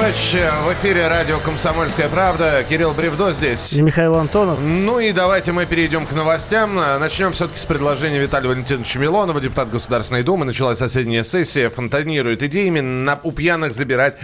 Дипэтч 0.00 0.32
в 0.64 0.72
эфире 0.72 1.08
радио 1.08 1.38
«Комсомольская 1.40 2.08
правда». 2.08 2.64
Кирилл 2.66 2.94
Бревдо 2.94 3.32
здесь. 3.32 3.74
И 3.74 3.82
Михаил 3.82 4.14
Антонов. 4.14 4.58
Ну 4.58 4.98
и 4.98 5.12
давайте 5.12 5.52
мы 5.52 5.66
перейдем 5.66 6.06
к 6.06 6.12
новостям. 6.12 6.76
Начнем 6.76 7.32
все-таки 7.32 7.58
с 7.58 7.66
предложения 7.66 8.18
Виталия 8.18 8.48
Валентиновича 8.48 8.98
Милонова, 8.98 9.38
депутат 9.42 9.68
Государственной 9.68 10.22
Думы. 10.22 10.46
Началась 10.46 10.80
осенняя 10.80 11.22
сессия, 11.22 11.68
фонтанирует 11.68 12.42
идеями 12.42 12.80
на, 12.80 13.20
у 13.22 13.30
пьяных 13.30 13.74
забирать 13.74 14.16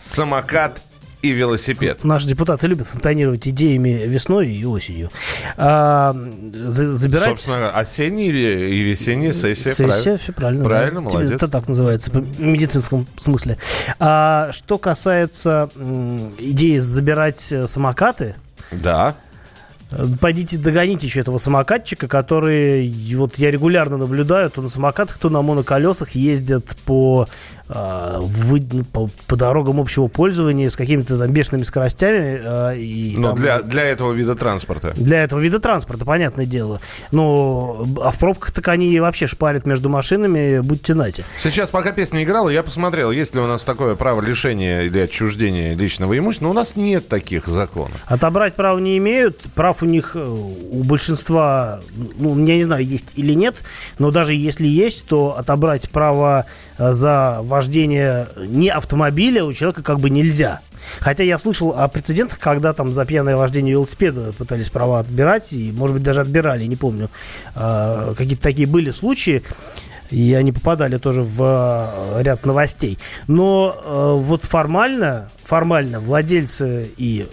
самокат 0.00 0.80
и 1.22 1.30
велосипед. 1.30 2.04
Наши 2.04 2.28
депутаты 2.28 2.66
любят 2.66 2.86
фонтанировать 2.86 3.46
идеями 3.46 4.04
весной 4.06 4.50
и 4.50 4.64
осенью. 4.64 5.10
А, 5.56 6.14
забирать... 6.66 7.28
Собственно, 7.28 7.70
осенняя 7.70 8.30
и 8.30 8.80
весенняя 8.80 9.32
сессия. 9.32 9.72
Сессия, 9.72 9.86
правильно? 9.86 10.18
все 10.18 10.32
правильно. 10.32 10.64
Правильно, 10.64 11.00
да. 11.02 11.08
молодец. 11.08 11.30
Это 11.30 11.48
так 11.48 11.68
называется 11.68 12.10
в 12.10 12.40
медицинском 12.40 13.06
смысле. 13.18 13.58
А, 13.98 14.50
что 14.52 14.78
касается 14.78 15.70
идеи 16.38 16.78
забирать 16.78 17.52
э, 17.52 17.66
самокаты... 17.66 18.34
Да. 18.72 19.16
Пойдите 20.20 20.56
догоните 20.56 21.06
еще 21.06 21.20
этого 21.20 21.38
самокатчика, 21.38 22.06
который 22.06 22.92
вот 23.16 23.36
я 23.36 23.50
регулярно 23.50 23.96
наблюдаю, 23.96 24.48
то 24.48 24.62
на 24.62 24.68
самокатах, 24.68 25.18
то 25.18 25.30
на 25.30 25.42
моноколесах 25.42 26.12
ездят 26.12 26.76
по 26.84 27.28
вы, 27.72 28.60
по, 28.92 29.08
по 29.26 29.36
дорогам 29.36 29.80
общего 29.80 30.08
пользования 30.08 30.68
с 30.68 30.76
какими-то 30.76 31.18
там 31.18 31.30
бешеными 31.32 31.62
скоростями. 31.62 32.40
А, 32.44 32.72
и, 32.72 33.14
Но 33.16 33.20
ну, 33.20 33.28
там, 33.28 33.38
для, 33.38 33.62
для 33.62 33.82
этого 33.84 34.12
вида 34.12 34.34
транспорта. 34.34 34.92
Для 34.96 35.22
этого 35.22 35.40
вида 35.40 35.60
транспорта, 35.60 36.04
понятное 36.04 36.46
дело. 36.46 36.80
Но 37.12 37.86
а 38.02 38.10
в 38.10 38.18
пробках 38.18 38.52
так 38.52 38.68
они 38.68 38.98
вообще 39.00 39.26
шпарят 39.26 39.66
между 39.66 39.88
машинами, 39.88 40.60
будьте 40.60 40.94
нате. 40.94 41.24
Сейчас, 41.38 41.70
пока 41.70 41.92
песня 41.92 42.22
играла, 42.24 42.48
я 42.48 42.62
посмотрел, 42.62 43.10
есть 43.10 43.34
ли 43.34 43.40
у 43.40 43.46
нас 43.46 43.64
такое 43.64 43.94
право 43.94 44.20
лишения 44.20 44.82
или 44.82 44.98
отчуждения 44.98 45.74
личного 45.74 46.16
имущества. 46.18 46.46
Но 46.46 46.50
у 46.50 46.54
нас 46.54 46.76
нет 46.76 47.08
таких 47.08 47.46
законов. 47.46 47.96
Отобрать 48.06 48.54
право 48.54 48.78
не 48.78 48.98
имеют. 48.98 49.38
Прав 49.54 49.82
у 49.82 49.86
них, 49.86 50.12
э, 50.14 50.26
у 50.26 50.82
большинства, 50.84 51.80
ну, 52.18 52.44
я 52.44 52.56
не 52.56 52.62
знаю, 52.62 52.84
есть 52.84 53.12
или 53.16 53.34
нет. 53.34 53.56
Но 53.98 54.10
даже 54.10 54.34
если 54.34 54.66
есть, 54.66 55.06
то 55.06 55.36
отобрать 55.38 55.90
право 55.90 56.46
э, 56.78 56.92
за 56.92 57.40
вождения 57.60 58.28
не 58.36 58.70
автомобиля 58.70 59.44
у 59.44 59.52
человека 59.52 59.82
как 59.82 60.00
бы 60.00 60.08
нельзя. 60.08 60.60
Хотя 60.98 61.24
я 61.24 61.36
слышал 61.36 61.74
о 61.76 61.86
прецедентах, 61.88 62.38
когда 62.38 62.72
там 62.72 62.90
за 62.90 63.04
пьяное 63.04 63.36
вождение 63.36 63.72
велосипеда 63.72 64.32
пытались 64.32 64.70
права 64.70 65.00
отбирать, 65.00 65.52
и, 65.52 65.70
может 65.72 65.94
быть, 65.94 66.02
даже 66.02 66.22
отбирали, 66.22 66.64
не 66.64 66.76
помню. 66.76 67.10
Э, 67.54 68.14
какие-то 68.16 68.42
такие 68.42 68.66
были 68.66 68.90
случаи. 68.90 69.42
И 70.10 70.32
они 70.32 70.52
попадали 70.52 70.96
тоже 70.96 71.22
в 71.22 71.38
а, 71.40 72.20
ряд 72.20 72.44
новостей. 72.44 72.98
Но 73.28 73.76
э, 73.76 74.16
вот 74.18 74.44
формально, 74.44 75.28
формально 75.44 76.00
владельцы 76.00 76.90
и 76.96 77.28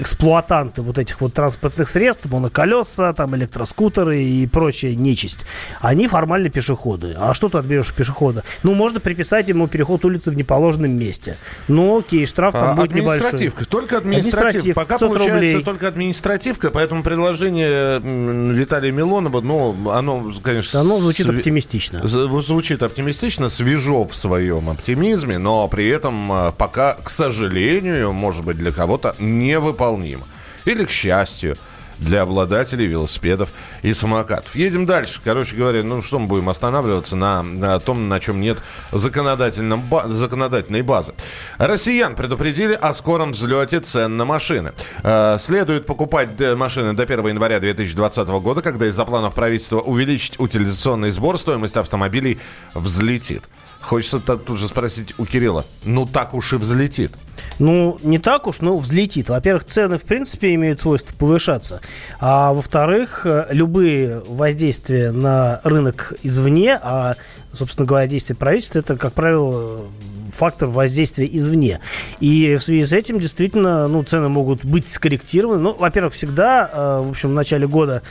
эксплуатанты 0.00 0.82
вот 0.82 0.98
этих 0.98 1.20
вот 1.20 1.34
транспортных 1.34 1.88
средств, 1.88 2.24
моноколеса, 2.26 3.12
там 3.12 3.36
электроскутеры 3.36 4.22
и 4.22 4.46
прочая 4.46 4.94
нечисть, 4.94 5.44
они 5.80 6.08
формально 6.08 6.48
пешеходы. 6.48 7.14
А 7.18 7.34
что 7.34 7.48
ты 7.48 7.58
отберешь 7.58 7.92
пешехода? 7.92 8.42
Ну, 8.62 8.74
можно 8.74 8.98
приписать 8.98 9.48
ему 9.48 9.68
переход 9.68 10.04
улицы 10.04 10.30
в 10.30 10.34
неположенном 10.34 10.90
месте. 10.90 11.36
Ну, 11.68 11.98
окей, 11.98 12.26
штраф 12.26 12.54
там 12.54 12.70
а, 12.70 12.74
будет 12.74 12.94
небольшой. 12.94 13.50
Только 13.68 13.98
административка. 13.98 14.72
Пока 14.72 14.98
получается 14.98 15.34
рублей. 15.34 15.64
только 15.64 15.88
административка, 15.88 16.70
поэтому 16.70 17.02
предложение 17.02 18.00
Виталия 18.00 18.92
Милонова, 18.92 19.40
ну, 19.40 19.90
оно, 19.90 20.32
конечно... 20.42 20.80
Оно 20.80 20.98
звучит 20.98 21.26
св... 21.26 21.38
оптимистично. 21.38 22.00
Звучит 22.06 22.82
оптимистично, 22.82 23.48
свежо 23.48 24.04
в 24.04 24.14
своем 24.14 24.70
оптимизме, 24.70 25.38
но 25.38 25.68
при 25.68 25.88
этом 25.88 26.32
а, 26.32 26.52
пока, 26.52 26.94
к 26.94 27.10
сожалению, 27.10 28.12
может 28.12 28.44
быть, 28.44 28.56
для 28.56 28.72
кого-то 28.72 29.14
не 29.18 29.58
выполняется 29.58 29.89
выполнимо. 29.90 30.26
Или, 30.64 30.84
к 30.84 30.90
счастью, 30.90 31.56
для 31.98 32.22
обладателей 32.22 32.86
велосипедов 32.86 33.50
и 33.82 33.92
самокатов. 33.92 34.54
Едем 34.54 34.86
дальше. 34.86 35.20
Короче 35.22 35.54
говоря, 35.54 35.82
ну 35.82 36.00
что 36.00 36.18
мы 36.18 36.28
будем 36.28 36.48
останавливаться 36.48 37.14
на, 37.14 37.42
на 37.42 37.78
том, 37.78 38.08
на 38.08 38.20
чем 38.20 38.40
нет 38.40 38.58
законодательном, 38.90 39.84
законодательной 40.06 40.80
базы. 40.80 41.12
Россиян 41.58 42.14
предупредили 42.14 42.72
о 42.72 42.94
скором 42.94 43.32
взлете 43.32 43.80
цен 43.80 44.16
на 44.16 44.24
машины. 44.24 44.72
Э, 45.02 45.36
следует 45.38 45.84
покупать 45.84 46.28
машины 46.56 46.94
до 46.94 47.02
1 47.02 47.26
января 47.26 47.60
2020 47.60 48.28
года, 48.28 48.62
когда 48.62 48.86
из-за 48.86 49.04
планов 49.04 49.34
правительства 49.34 49.80
увеличить 49.80 50.40
утилизационный 50.40 51.10
сбор, 51.10 51.38
стоимость 51.38 51.76
автомобилей 51.76 52.38
взлетит. 52.72 53.42
Хочется 53.80 54.20
тут 54.20 54.58
же 54.58 54.68
спросить 54.68 55.14
у 55.18 55.24
Кирилла, 55.24 55.64
ну 55.84 56.06
так 56.06 56.34
уж 56.34 56.52
и 56.52 56.56
взлетит. 56.56 57.12
Ну, 57.58 57.98
не 58.02 58.18
так 58.18 58.46
уж, 58.46 58.60
но 58.60 58.78
взлетит. 58.78 59.30
Во-первых, 59.30 59.64
цены, 59.64 59.98
в 59.98 60.02
принципе, 60.02 60.54
имеют 60.54 60.80
свойство 60.80 61.14
повышаться. 61.16 61.80
А 62.20 62.52
во-вторых, 62.52 63.22
э, 63.24 63.46
любые 63.50 64.20
воздействия 64.26 65.12
на 65.12 65.60
рынок 65.64 66.12
извне, 66.22 66.78
а, 66.82 67.16
собственно 67.52 67.86
говоря, 67.86 68.06
действия 68.06 68.36
правительства, 68.36 68.78
это, 68.78 68.96
как 68.96 69.12
правило, 69.12 69.82
фактор 70.30 70.68
воздействия 70.68 71.28
извне. 71.30 71.80
И 72.20 72.56
в 72.56 72.62
связи 72.62 72.84
с 72.84 72.92
этим 72.92 73.20
действительно 73.20 73.88
ну, 73.88 74.02
цены 74.02 74.28
могут 74.28 74.64
быть 74.64 74.88
скорректированы. 74.88 75.60
Ну, 75.60 75.76
во-первых, 75.78 76.14
всегда, 76.14 76.70
э, 76.72 77.02
в 77.04 77.10
общем, 77.10 77.30
в 77.30 77.34
начале 77.34 77.66
года 77.66 78.02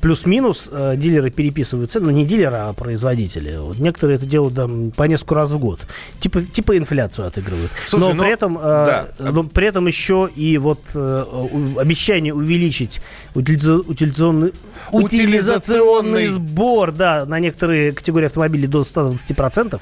плюс-минус 0.00 0.68
э, 0.72 0.94
дилеры 0.96 1.30
переписывают 1.30 1.90
цены, 1.90 2.06
ну 2.06 2.10
не 2.12 2.24
дилеры, 2.24 2.56
а 2.56 2.72
производители. 2.72 3.56
Вот 3.56 3.78
некоторые 3.78 4.16
это 4.16 4.26
делают 4.26 4.54
там, 4.54 4.90
по 4.90 5.04
несколько 5.04 5.34
раз 5.36 5.52
в 5.52 5.58
год. 5.58 5.80
Типа, 6.20 6.42
типа 6.42 6.76
инфляцию 6.76 7.28
отыгрывают. 7.28 7.70
Слушай, 7.86 8.00
но, 8.00 8.14
но 8.14 8.22
при 8.22 8.32
этом, 8.32 8.58
э, 8.58 8.60
да. 8.60 9.08
но 9.18 9.44
при 9.44 9.66
этом 9.66 9.86
еще 9.86 10.28
и 10.34 10.58
вот 10.58 10.80
обещание 10.94 12.34
увеличить 12.34 13.00
утилизационный, 13.34 14.52
утилизационный 14.90 16.26
сбор 16.26 16.92
да, 16.92 17.24
на 17.26 17.38
некоторые 17.38 17.92
категории 17.92 18.26
автомобилей 18.26 18.66
до 18.66 18.84
120%, 18.94 19.80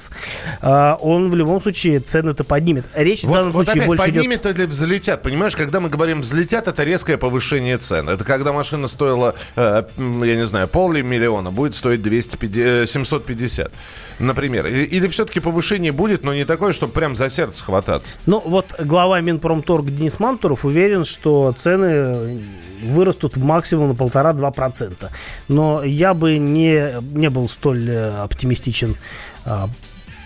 он 1.01 1.29
в 1.29 1.35
любом 1.35 1.61
случае 1.61 1.75
случае 1.75 1.99
цены-то 1.99 2.43
поднимет. 2.43 2.85
Речь 2.95 3.23
вот, 3.23 3.31
в 3.31 3.35
данном 3.35 3.51
вот 3.51 3.65
случае 3.65 3.83
опять 3.83 3.87
больше 3.87 4.05
поднимет 4.05 4.45
идет... 4.45 4.59
или 4.59 4.65
взлетят? 4.65 5.21
Понимаешь, 5.21 5.55
когда 5.55 5.79
мы 5.79 5.89
говорим 5.89 6.21
взлетят, 6.21 6.67
это 6.67 6.83
резкое 6.83 7.17
повышение 7.17 7.77
цен. 7.77 8.09
Это 8.09 8.23
когда 8.23 8.53
машина 8.53 8.87
стоила, 8.87 9.35
э, 9.55 9.83
я 9.97 10.35
не 10.35 10.47
знаю, 10.47 10.67
полмиллиона, 10.67 11.51
будет 11.51 11.75
стоить 11.75 12.01
250, 12.01 12.89
750 12.89 13.71
например? 14.19 14.67
Или 14.67 15.07
все-таки 15.07 15.39
повышение 15.39 15.91
будет, 15.91 16.23
но 16.23 16.33
не 16.33 16.45
такое, 16.45 16.73
чтобы 16.73 16.93
прям 16.93 17.15
за 17.15 17.29
сердце 17.29 17.63
хвататься? 17.63 18.17
Ну, 18.25 18.41
вот 18.45 18.75
глава 18.79 19.21
Минпромторг 19.21 19.85
Денис 19.85 20.19
Мантуров 20.19 20.65
уверен, 20.65 21.05
что 21.05 21.53
цены 21.57 22.41
вырастут 22.83 23.37
максимум 23.37 23.89
на 23.89 23.95
полтора-два 23.95 24.51
процента. 24.51 25.11
Но 25.47 25.83
я 25.83 26.13
бы 26.13 26.37
не, 26.37 27.01
не 27.13 27.29
был 27.29 27.49
столь 27.49 27.89
э, 27.89 28.21
оптимистичен 28.21 28.95
а, 29.45 29.69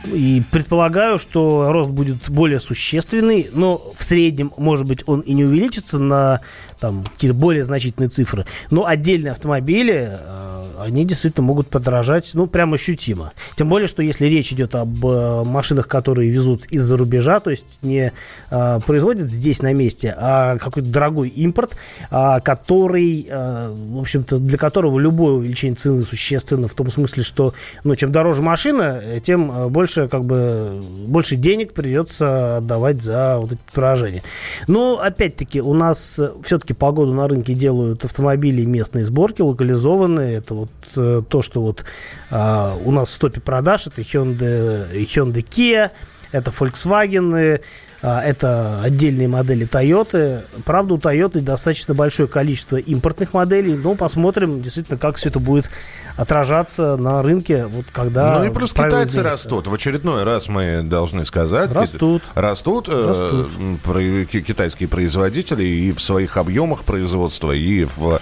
и 0.05 0.41
предполагаю, 0.51 1.19
что 1.19 1.71
рост 1.71 1.89
будет 1.89 2.29
более 2.29 2.59
существенный, 2.59 3.49
но 3.53 3.81
в 3.95 4.03
среднем, 4.03 4.51
может 4.57 4.87
быть, 4.87 5.03
он 5.05 5.21
и 5.21 5.33
не 5.33 5.43
увеличится 5.43 5.99
на 5.99 6.41
там, 6.79 7.03
какие-то 7.03 7.35
более 7.35 7.63
значительные 7.63 8.09
цифры. 8.09 8.45
Но 8.71 8.85
отдельные 8.85 9.31
автомобили 9.31 10.17
э, 10.17 10.48
они 10.81 11.05
действительно 11.05 11.45
могут 11.45 11.67
подорожать, 11.67 12.31
ну, 12.33 12.47
прям 12.47 12.73
ощутимо. 12.73 13.33
Тем 13.55 13.69
более, 13.69 13.87
что 13.87 14.01
если 14.01 14.25
речь 14.25 14.51
идет 14.53 14.75
об 14.75 15.05
э, 15.05 15.43
машинах, 15.43 15.87
которые 15.87 16.29
везут 16.29 16.65
из-за 16.67 16.97
рубежа, 16.97 17.39
то 17.39 17.49
есть 17.49 17.79
не 17.81 18.11
э, 18.49 18.79
производят 18.85 19.29
здесь 19.29 19.61
на 19.61 19.73
месте, 19.73 20.13
а 20.17 20.57
какой-то 20.57 20.89
дорогой 20.89 21.29
импорт, 21.29 21.75
э, 22.11 22.39
который, 22.43 23.27
э, 23.29 23.73
в 23.73 23.99
общем-то, 23.99 24.37
для 24.37 24.57
которого 24.57 24.99
любое 24.99 25.33
увеличение 25.33 25.75
цены 25.75 26.01
существенно, 26.01 26.67
в 26.67 26.73
том 26.73 26.89
смысле, 26.89 27.23
что, 27.23 27.53
ну, 27.83 27.95
чем 27.95 28.11
дороже 28.11 28.41
машина, 28.41 29.01
тем 29.23 29.69
больше, 29.69 30.07
как 30.07 30.25
бы, 30.25 30.81
больше 31.07 31.35
денег 31.35 31.73
придется 31.73 32.57
отдавать 32.57 33.01
за 33.01 33.37
вот 33.37 33.53
эти 33.53 33.59
поражения. 33.73 34.23
Но, 34.67 34.99
опять-таки, 34.99 35.61
у 35.61 35.73
нас 35.73 36.19
все-таки 36.43 36.73
погоду 36.73 37.13
на 37.13 37.27
рынке 37.27 37.53
делают 37.53 38.05
автомобили 38.05 38.65
местной 38.65 39.03
сборки, 39.03 39.41
локализованные, 39.41 40.37
это 40.37 40.53
вот 40.53 40.68
вот 40.95 41.27
то, 41.29 41.41
что 41.41 41.61
вот 41.61 41.85
а, 42.31 42.75
у 42.83 42.91
нас 42.91 43.09
в 43.09 43.13
стопе 43.13 43.41
продаж, 43.41 43.87
это 43.87 44.01
Hyundai, 44.01 44.91
Hyundai 45.03 45.43
Kia, 45.43 45.91
это 46.31 46.51
Volkswagen, 46.51 47.61
а, 48.01 48.21
это 48.21 48.81
отдельные 48.81 49.27
модели 49.27 49.67
Toyota. 49.67 50.43
Правда, 50.65 50.93
у 50.93 50.97
Toyota 50.97 51.41
достаточно 51.41 51.93
большое 51.93 52.29
количество 52.29 52.77
импортных 52.77 53.33
моделей, 53.33 53.75
но 53.75 53.95
посмотрим 53.95 54.61
действительно, 54.61 54.97
как 54.97 55.17
все 55.17 55.29
это 55.29 55.39
будет 55.39 55.69
отражаться 56.15 56.97
на 56.97 57.21
рынке, 57.23 57.65
вот 57.65 57.85
когда... 57.91 58.39
Ну 58.39 58.45
и 58.45 58.49
плюс 58.49 58.73
китайцы 58.73 59.21
растут. 59.21 59.67
В 59.67 59.73
очередной 59.73 60.23
раз 60.23 60.49
мы 60.49 60.81
должны 60.83 61.25
сказать... 61.25 61.71
Растут. 61.71 62.23
Растут, 62.35 62.89
э, 62.89 63.07
растут. 63.07 63.49
Э, 63.85 64.25
китайские 64.25 64.89
производители 64.89 65.63
и 65.63 65.91
в 65.91 66.01
своих 66.01 66.37
объемах 66.37 66.83
производства, 66.83 67.51
и 67.51 67.85
в 67.85 68.19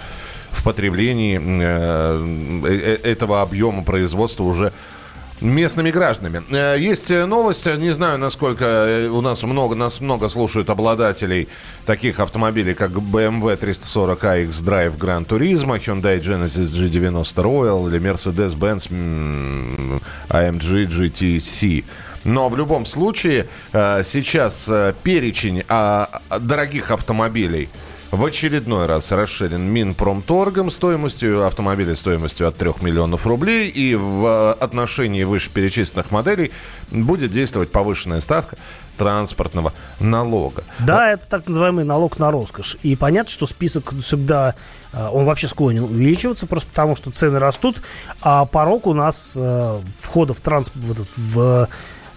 в 0.58 0.64
потреблении 0.64 1.40
э, 1.40 2.66
э, 2.66 3.10
этого 3.10 3.42
объема 3.42 3.84
производства 3.84 4.44
уже 4.44 4.72
местными 5.40 5.92
гражданами. 5.92 6.42
Э, 6.50 6.76
есть 6.78 7.10
новость, 7.10 7.66
не 7.76 7.94
знаю, 7.94 8.18
насколько 8.18 8.64
э, 8.64 9.08
у 9.08 9.20
нас 9.20 9.44
много, 9.44 9.76
нас 9.76 10.00
много 10.00 10.28
слушают 10.28 10.68
обладателей 10.68 11.48
таких 11.86 12.18
автомобилей, 12.18 12.74
как 12.74 12.90
BMW 12.90 13.56
340 13.56 14.24
X 14.48 14.62
Drive 14.62 14.98
Gran 14.98 15.24
Turismo, 15.24 15.78
Hyundai 15.78 16.20
Genesis 16.20 16.72
G90 16.72 17.34
Royal 17.36 17.88
или 17.88 18.00
Mercedes-Benz 18.00 18.88
AMG 20.28 20.86
GTC. 20.86 21.84
Но 22.24 22.48
в 22.48 22.56
любом 22.56 22.84
случае 22.84 23.46
э, 23.72 24.02
сейчас 24.02 24.68
перечень 25.04 25.62
а, 25.68 26.20
дорогих 26.40 26.90
автомобилей– 26.90 27.68
в 28.10 28.24
очередной 28.24 28.86
раз 28.86 29.12
расширен 29.12 29.62
Минпромторгом 29.70 30.70
стоимостью 30.70 31.46
автомобиля 31.46 31.94
стоимостью 31.94 32.48
от 32.48 32.56
3 32.56 32.72
миллионов 32.80 33.26
рублей. 33.26 33.68
И 33.68 33.94
в 33.94 34.52
отношении 34.54 35.24
вышеперечисленных 35.24 36.10
моделей 36.10 36.52
будет 36.90 37.30
действовать 37.30 37.70
повышенная 37.70 38.20
ставка 38.20 38.56
транспортного 38.96 39.72
налога. 40.00 40.64
Да, 40.80 41.12
это 41.12 41.28
так 41.28 41.46
называемый 41.46 41.84
налог 41.84 42.18
на 42.18 42.30
роскошь. 42.30 42.76
И 42.82 42.96
понятно, 42.96 43.30
что 43.30 43.46
список 43.46 43.92
всегда, 44.00 44.56
э, 44.92 45.08
он 45.08 45.24
вообще 45.24 45.46
склонен 45.46 45.84
увеличиваться, 45.84 46.46
просто 46.46 46.68
потому 46.70 46.96
что 46.96 47.12
цены 47.12 47.38
растут, 47.38 47.76
а 48.22 48.44
порог 48.44 48.88
у 48.88 48.94
нас 48.94 49.34
э, 49.36 49.80
входа 50.00 50.34
в 50.34 50.40
транспорт, 50.40 51.06
в 51.16 51.38
Э, 51.38 51.66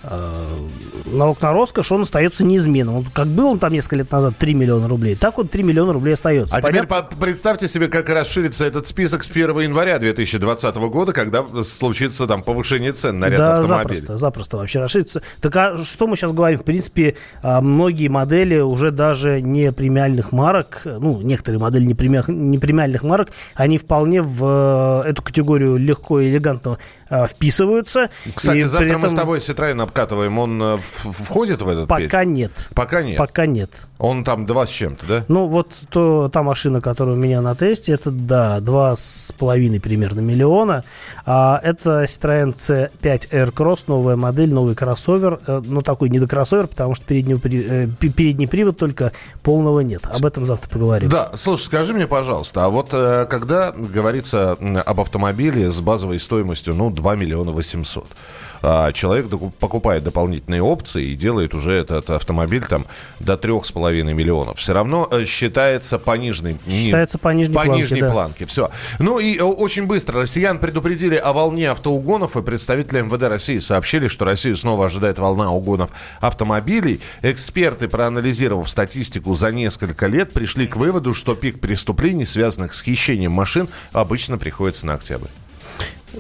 налог 0.04 1.42
на 1.42 1.54
роскошь, 1.54 1.92
он 1.92 2.02
остается 2.02 2.44
неизменным. 2.44 2.96
Он, 2.98 3.06
как 3.06 3.28
был 3.28 3.50
он 3.50 3.60
там 3.60 3.72
несколько 3.74 3.98
лет 3.98 4.12
назад 4.12 4.36
3 4.38 4.54
миллиона 4.54 4.88
рублей, 4.88 5.16
так 5.16 5.38
он 5.38 5.48
3 5.48 5.64
миллиона 5.64 5.94
рублей 5.94 6.14
остается. 6.14 6.56
А 6.56 6.62
Понятно? 6.62 7.04
теперь 7.04 7.20
представьте 7.20 7.68
себе, 7.68 7.88
как 7.88 8.10
расширится 8.10 8.66
этот 8.66 8.88
список 8.88 9.24
с 9.24 9.30
1 9.30 9.60
января 9.60 10.00
2020 10.00 10.76
года, 10.76 11.14
когда 11.14 11.44
случится 11.64 12.26
там 12.28 12.42
повышение 12.42 12.94
цен 12.94 13.20
на 13.20 13.30
ряд 13.30 13.38
да, 13.38 13.54
автомобилей. 13.54 13.96
запросто, 14.00 14.18
запросто 14.18 14.58
вообще 14.58 14.80
расширится. 14.80 15.22
Так 15.40 15.56
а 15.56 15.78
что 15.84 16.08
мы 16.08 16.16
сейчас 16.16 16.32
говорим? 16.32 16.60
В 16.60 16.64
принципе, 16.64 17.16
а, 17.44 17.62
многие 17.62 18.08
модели 18.08 18.60
уже 18.60 18.92
даже 18.92 19.42
не 19.42 19.72
премиальных 19.72 20.32
марок, 20.32 20.82
ну, 20.86 21.22
некоторые 21.22 21.60
модели 21.60 21.86
не, 21.86 21.94
премиальных, 21.94 22.30
не 22.30 22.58
премиальных 22.58 23.04
марок, 23.04 23.30
они 23.56 23.78
вполне 23.78 24.22
в 24.22 25.04
э, 25.06 25.10
эту 25.10 25.22
категорию 25.22 25.78
легко 25.78 26.20
и 26.20 26.30
элегантно 26.30 26.78
а, 27.12 27.28
вписываются. 27.28 28.10
Кстати, 28.34 28.64
завтра 28.64 28.88
этом... 28.88 29.02
мы 29.02 29.10
с 29.10 29.14
тобой 29.14 29.40
Citroёn 29.40 29.82
обкатываем, 29.84 30.40
он 30.40 30.62
э, 30.64 30.78
входит 30.78 31.62
в 31.62 31.68
этот 31.68 31.90
Пока 31.90 32.22
перед? 32.22 32.28
нет. 32.28 32.70
Пока 32.74 33.04
нет? 33.04 33.18
Пока 33.18 33.46
нет. 33.46 33.70
Он 33.98 34.24
там 34.24 34.46
два 34.46 34.66
с 34.66 34.70
чем-то, 34.70 35.06
да? 35.06 35.26
Ну, 35.28 35.48
вот 35.48 35.74
то, 35.90 36.30
та 36.30 36.42
машина, 36.42 36.80
которая 36.80 37.16
у 37.16 37.18
меня 37.18 37.42
на 37.42 37.54
тесте, 37.54 37.92
это, 37.92 38.12
да, 38.12 38.62
два 38.62 38.96
с 38.96 39.34
половиной 39.38 39.82
примерно 39.82 40.22
миллиона. 40.22 40.86
А 41.26 41.60
это 41.62 42.06
Citroёn 42.06 42.56
C5 42.56 43.30
Aircross, 43.30 43.84
новая 43.88 44.16
модель, 44.16 44.54
новый 44.54 44.76
кроссовер. 44.76 45.42
Э, 45.46 45.62
ну, 45.66 45.82
такой 45.82 46.10
не 46.10 46.20
до 46.20 46.30
кроссовер, 46.30 46.68
потому 46.68 46.96
что 46.96 47.06
передний, 47.06 47.38
э, 47.44 47.88
передний 48.00 48.48
привод 48.48 48.78
только 48.78 49.12
полного 49.44 49.82
нет. 49.82 50.04
Об 50.06 50.26
этом 50.26 50.46
завтра 50.46 50.70
поговорим. 50.70 51.10
Да, 51.10 51.32
слушай, 51.36 51.66
скажи 51.66 51.94
мне, 51.94 52.08
пожалуйста, 52.08 52.64
а 52.64 52.70
вот 52.70 52.92
когда 52.92 53.74
говорится 53.74 54.54
об 54.54 55.02
автомобиле 55.02 55.70
с 55.70 55.82
базовой 55.82 56.22
стоимостью, 56.22 56.74
ну, 56.74 56.90
2 57.02 57.16
миллиона 57.16 57.52
800, 57.52 58.06
а 58.64 58.92
человек 58.92 59.28
покупает 59.60 60.04
дополнительные 60.04 60.62
опции 60.62 61.06
и 61.08 61.16
делает 61.16 61.56
уже 61.56 61.72
этот 61.72 62.12
автомобиль 62.12 62.64
там 62.64 62.86
до 63.20 63.34
3,5 63.34 64.14
миллионов. 64.14 64.60
Все 64.60 64.74
равно 64.74 65.08
э, 65.10 65.26
считается 65.26 65.98
пониженной, 65.98 66.58
считается 66.70 67.18
по 67.18 67.30
нижней, 67.30 67.56
по 67.56 67.64
планке, 67.64 67.82
нижней 67.82 68.02
да. 68.02 68.12
планке. 68.12 68.46
Все. 68.46 68.70
Ну 69.00 69.18
и 69.18 69.36
э, 69.36 69.42
очень 69.42 69.88
быстро 69.88 70.22
россиян 70.22 70.60
предупредили 70.60 71.16
о 71.16 71.34
волне 71.34 71.72
автоугонов, 71.72 72.38
и 72.38 72.44
представители 72.44 73.02
МВД 73.02 73.24
России 73.24 73.58
сообщили, 73.58 74.08
что 74.08 74.26
Россию 74.26 74.58
снова 74.58 74.86
ожидает 74.86 75.18
волна 75.18 75.52
угонов 75.52 75.90
автомобилей. 76.20 77.02
Эксперты, 77.24 77.88
проанализировав 77.88 78.70
статистику 78.70 79.34
за 79.34 79.52
несколько 79.52 80.06
лет, 80.06 80.34
пришли 80.34 80.68
к 80.68 80.76
выводу, 80.76 81.16
что 81.16 81.34
пик 81.34 81.60
преступлений, 81.60 82.26
связанных 82.26 82.76
с 82.76 82.84
хищением 82.84 83.32
машин, 83.32 83.68
обычно 83.92 84.38
приходится 84.38 84.86
на 84.86 84.94
октябрь. 84.94 85.30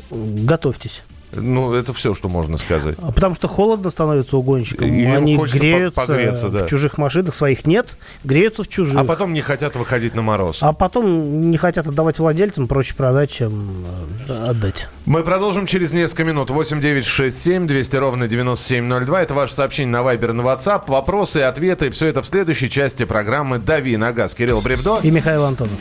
Готовьтесь. 0.09 1.03
Ну, 1.33 1.73
это 1.73 1.93
все, 1.93 2.13
что 2.13 2.27
можно 2.27 2.57
сказать. 2.57 2.95
А 3.01 3.11
потому 3.11 3.35
что 3.35 3.47
холодно 3.47 3.89
становится 3.89 4.35
угонщикам. 4.37 4.87
И 4.87 5.05
Они 5.05 5.37
греются 5.37 6.49
да. 6.49 6.65
в 6.65 6.67
чужих 6.67 6.97
машинах, 6.97 7.33
своих 7.33 7.65
нет, 7.65 7.97
греются 8.23 8.63
в 8.63 8.67
чужих. 8.67 8.99
А 8.99 9.03
потом 9.05 9.33
не 9.33 9.41
хотят 9.41 9.75
выходить 9.75 10.13
на 10.13 10.21
мороз. 10.21 10.57
А 10.61 10.73
потом 10.73 11.49
не 11.49 11.57
хотят 11.57 11.87
отдавать 11.87 12.19
владельцам, 12.19 12.67
проще 12.67 12.95
продать, 12.95 13.31
чем 13.31 13.85
э, 14.27 14.49
отдать. 14.49 14.87
Мы 15.05 15.23
продолжим 15.23 15.65
через 15.65 15.93
несколько 15.93 16.25
минут. 16.25 16.49
8 16.49 16.81
9 16.81 17.05
6 17.05 17.41
7 17.41 17.67
200 17.67 17.95
ровно 17.95 18.27
9702. 18.27 19.21
Это 19.21 19.33
ваше 19.33 19.53
сообщение 19.53 19.91
на 19.91 20.03
Вайбер, 20.03 20.33
на 20.33 20.41
WhatsApp. 20.41 20.83
Вопросы, 20.87 21.37
ответы. 21.37 21.91
Все 21.91 22.07
это 22.07 22.21
в 22.21 22.27
следующей 22.27 22.69
части 22.69 23.05
программы 23.05 23.57
«Дави 23.57 23.95
на 23.95 24.11
газ». 24.11 24.35
Кирилл 24.35 24.61
Бревдо. 24.61 24.99
И 25.01 25.11
Михаил 25.11 25.45
Антонов. 25.45 25.79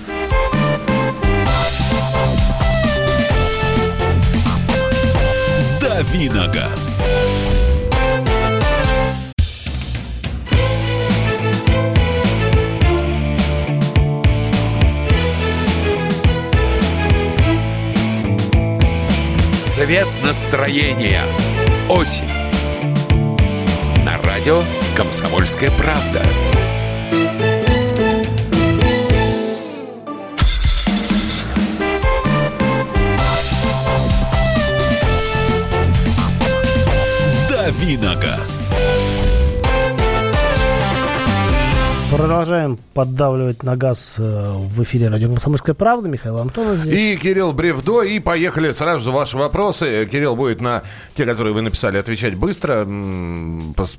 Давиногаз. 6.12 7.04
Цвет 19.62 20.08
настроения. 20.24 21.22
Осень. 21.88 22.24
На 24.04 24.20
радио 24.22 24.64
«Комсомольская 24.96 25.70
правда». 25.70 26.22
Давиногаз. 37.80 38.69
Продолжаем 42.20 42.78
поддавливать 42.92 43.62
на 43.62 43.76
газ 43.76 44.16
э, 44.18 44.52
в 44.54 44.82
эфире 44.82 45.08
радио 45.08 45.28
«Комсомольская 45.28 45.74
правда». 45.74 46.06
Михаил 46.06 46.36
Антонов 46.36 46.80
здесь. 46.80 47.00
И 47.00 47.16
Кирилл 47.16 47.52
Бревдо. 47.52 48.02
И 48.02 48.18
поехали 48.18 48.72
сразу 48.72 49.04
за 49.04 49.10
ваши 49.10 49.38
вопросы. 49.38 50.06
Кирилл 50.10 50.36
будет 50.36 50.60
на 50.60 50.82
те, 51.14 51.24
которые 51.24 51.54
вы 51.54 51.62
написали, 51.62 51.96
отвечать 51.96 52.34
быстро. 52.34 52.86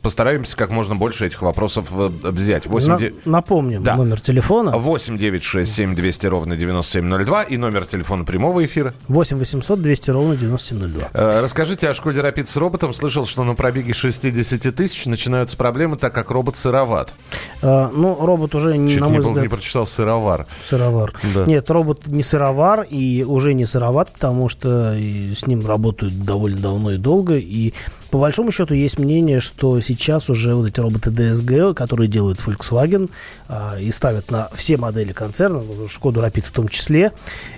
Постараемся 0.03 0.55
как 0.55 0.69
можно 0.69 0.95
больше 0.95 1.25
этих 1.25 1.41
вопросов 1.41 1.87
э, 1.91 2.09
взять. 2.29 2.67
8... 2.67 2.91
На, 2.91 2.99
напомним 3.25 3.81
да. 3.83 3.95
номер 3.95 4.21
телефона. 4.21 4.71
8 4.71 5.17
9 5.17 5.43
6 5.43 5.73
7 5.73 5.95
200 5.95 6.27
ровно 6.27 6.55
9702 6.55 7.43
и 7.43 7.57
номер 7.57 7.85
телефона 7.85 8.23
прямого 8.23 8.63
эфира. 8.63 8.93
8 9.07 9.39
800 9.39 9.81
200 9.81 10.11
ровно 10.11 10.37
9702. 10.37 11.09
Э, 11.13 11.41
расскажите 11.41 11.89
о 11.89 11.95
Шкоде 11.95 12.21
Рапид 12.21 12.47
с 12.47 12.55
роботом. 12.55 12.93
Слышал, 12.93 13.25
что 13.25 13.43
на 13.43 13.55
пробеге 13.55 13.93
60 13.93 14.75
тысяч 14.75 15.07
начинаются 15.07 15.57
проблемы, 15.57 15.97
так 15.97 16.13
как 16.13 16.29
робот 16.29 16.55
сыроват. 16.55 17.15
Ну, 17.63 18.10
робот 18.19 18.55
уже, 18.55 18.73
Чуть 18.73 18.99
на 18.99 19.07
мой 19.07 19.17
не, 19.17 19.21
был, 19.21 19.29
взгляд... 19.29 19.43
не 19.43 19.49
прочитал 19.49 19.87
сыровар. 19.87 20.47
Сыровар. 20.63 21.13
Да. 21.35 21.45
Нет, 21.45 21.69
робот 21.69 22.07
не 22.07 22.23
сыровар 22.23 22.85
и 22.89 23.23
уже 23.23 23.53
не 23.53 23.65
сыроват, 23.65 24.11
потому 24.11 24.49
что 24.49 24.93
с 24.95 25.47
ним 25.47 25.65
работают 25.65 26.21
довольно 26.23 26.59
давно 26.59 26.91
и 26.93 26.97
долго. 26.97 27.37
И 27.37 27.73
по 28.11 28.19
большому 28.19 28.51
счету 28.51 28.73
есть 28.73 28.99
мнение, 28.99 29.39
что 29.39 29.79
сейчас 29.79 30.29
уже 30.29 30.53
вот 30.53 30.67
эти 30.67 30.79
роботы 30.81 31.09
DSG, 31.09 31.73
которые 31.73 32.09
делают 32.09 32.39
Volkswagen 32.39 33.09
а, 33.47 33.77
и 33.79 33.89
ставят 33.89 34.29
на 34.29 34.49
все 34.53 34.75
модели 34.75 35.13
концерна, 35.13 35.63
Шкоду 35.87 36.19
Rapid 36.21 36.41
в 36.41 36.51
том 36.51 36.67
числе, 36.67 37.13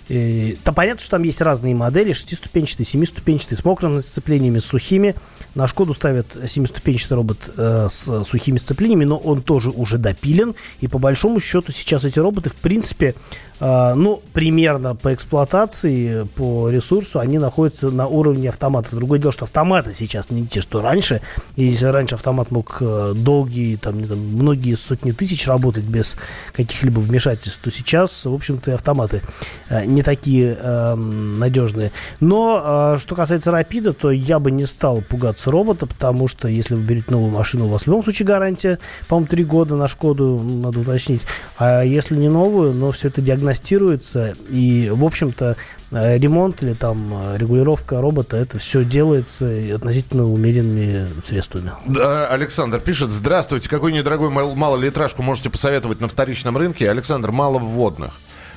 и, 0.10 0.58
то 0.64 0.72
понятно, 0.72 1.02
что 1.02 1.12
там 1.12 1.24
есть 1.24 1.42
разные 1.42 1.74
модели, 1.74 2.14
шестиступенчатые, 2.14 2.86
семиступенчатые, 2.86 3.58
с 3.58 3.66
мокрыми 3.66 4.00
сцеплениями, 4.00 4.60
с 4.60 4.66
сухими. 4.66 5.16
На 5.56 5.68
Шкоду 5.68 5.94
ставят 5.94 6.38
семиступенчатый 6.48 7.18
робот 7.18 7.52
э, 7.58 7.88
с 7.90 8.24
сухими 8.24 8.58
сцеплениями, 8.58 9.06
но 9.06 9.18
он 9.18 9.42
тоже 9.42 9.72
уже 9.72 9.98
допилен. 9.98 10.56
И 10.82 10.88
по 10.88 11.00
большому 11.00 11.40
счету 11.40 11.72
сейчас 11.72 12.06
эти 12.06 12.20
роботы, 12.20 12.50
в 12.50 12.56
принципе, 12.56 13.16
э, 13.53 13.53
ну, 13.64 14.22
примерно 14.34 14.94
по 14.94 15.14
эксплуатации, 15.14 16.24
по 16.36 16.70
ресурсу, 16.70 17.20
они 17.20 17.40
находятся 17.40 17.92
на 17.92 18.08
уровне 18.08 18.50
автоматов. 18.50 18.94
Другое 18.94 19.20
дело, 19.20 19.32
что 19.32 19.46
автоматы 19.46 19.94
сейчас 19.98 20.30
не 20.30 20.46
те, 20.46 20.62
что 20.62 20.82
раньше. 20.82 21.22
И 21.56 21.64
если 21.64 21.86
раньше 21.86 22.16
автомат 22.16 22.52
мог 22.52 22.78
э, 22.82 23.14
долгие, 23.16 23.78
там, 23.78 24.00
не 24.00 24.06
знаю, 24.06 24.22
многие 24.22 24.76
сотни 24.76 25.12
тысяч 25.12 25.48
работать 25.48 25.86
без 25.86 26.18
каких-либо 26.52 27.00
вмешательств, 27.00 27.62
то 27.62 27.72
сейчас, 27.72 28.26
в 28.26 28.34
общем-то, 28.34 28.74
автоматы 28.74 29.22
э, 29.70 29.86
не 29.86 30.04
такие 30.04 30.58
э, 30.60 30.96
надежные. 30.96 31.94
Но 32.20 32.96
э, 32.96 32.98
что 33.00 33.16
касается 33.16 33.52
Рапида, 33.52 33.94
то 33.94 34.12
я 34.12 34.40
бы 34.40 34.52
не 34.52 34.66
стал 34.66 35.02
пугаться 35.02 35.52
робота, 35.52 35.86
потому 35.86 36.28
что 36.28 36.50
если 36.50 36.76
вы 36.76 36.82
берете 36.82 37.12
новую 37.12 37.32
машину, 37.32 37.68
у 37.68 37.70
вас 37.70 37.84
в 37.84 37.88
любом 37.88 38.04
случае 38.04 38.26
гарантия, 38.26 38.80
по-моему, 39.08 39.28
три 39.28 39.46
года 39.46 39.76
на 39.76 39.88
Шкоду, 39.88 40.42
надо 40.44 40.82
уточнить. 40.82 41.22
А 41.58 41.84
если 41.84 42.18
не 42.18 42.28
новую, 42.30 42.74
но 42.74 42.92
все 42.92 43.08
это 43.08 43.22
диагностика 43.22 43.53
диагностируется, 43.54 44.34
и, 44.50 44.90
в 44.92 45.04
общем-то, 45.06 45.56
э, 45.92 46.18
ремонт 46.18 46.64
или 46.64 46.74
там 46.74 47.14
э, 47.14 47.38
регулировка 47.38 48.02
робота, 48.02 48.38
это 48.38 48.58
все 48.58 48.84
делается 48.84 49.48
относительно 49.74 50.26
умеренными 50.26 51.08
средствами. 51.24 51.72
Да, 51.86 52.28
Александр 52.28 52.80
пишет, 52.80 53.12
здравствуйте, 53.12 53.70
какой 53.70 53.94
недорогой 53.94 54.30
малолитражку 54.30 55.22
можете 55.22 55.50
посоветовать 55.50 56.02
на 56.02 56.08
вторичном 56.08 56.58
рынке? 56.58 56.90
Александр, 56.90 57.32
мало 57.32 57.60
вводных. 57.60 58.14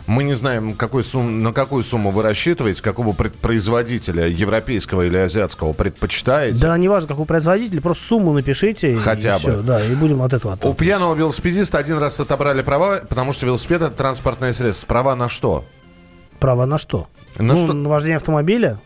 Мы 0.07 0.23
не 0.23 0.35
знаем, 0.35 0.75
какой 0.75 1.03
сум, 1.03 1.43
на 1.43 1.53
какую 1.53 1.83
сумму 1.83 2.11
вы 2.11 2.23
рассчитываете, 2.23 2.83
какого 2.83 3.13
производителя, 3.13 4.29
европейского 4.29 5.03
или 5.03 5.17
азиатского, 5.17 5.73
предпочитаете. 5.73 6.61
Да, 6.61 6.79
неважно, 6.79 7.09
какой 7.09 7.27
производитель, 7.27 7.81
просто 7.81 8.05
сумму 8.05 8.33
напишите. 8.33 8.97
Хотя 8.97 9.31
и 9.31 9.33
бы. 9.35 9.39
Все, 9.39 9.63
да, 9.63 9.85
и 9.85 9.95
будем 9.95 10.23
от 10.23 10.33
этого 10.33 10.57
У 10.63 10.75
пьяного 10.75 11.15
велосипедиста 11.15 11.79
один 11.79 11.99
раз 11.99 12.21
отобрали 12.21 12.63
права, 12.63 13.01
потому 13.09 13.33
что 13.33 13.47
велосипед 13.47 13.83
это 13.83 13.97
транспортное 13.97 14.53
средство. 14.53 14.87
Права 14.87 15.17
на 15.17 15.29
что? 15.29 15.65
Права 16.39 16.67
на 16.67 16.79
что? 16.79 17.09
На 17.39 17.55
ну, 17.55 17.65
что? 17.65 17.73
на 17.73 17.89
вождение 17.89 18.17
автомобиля. 18.17 18.79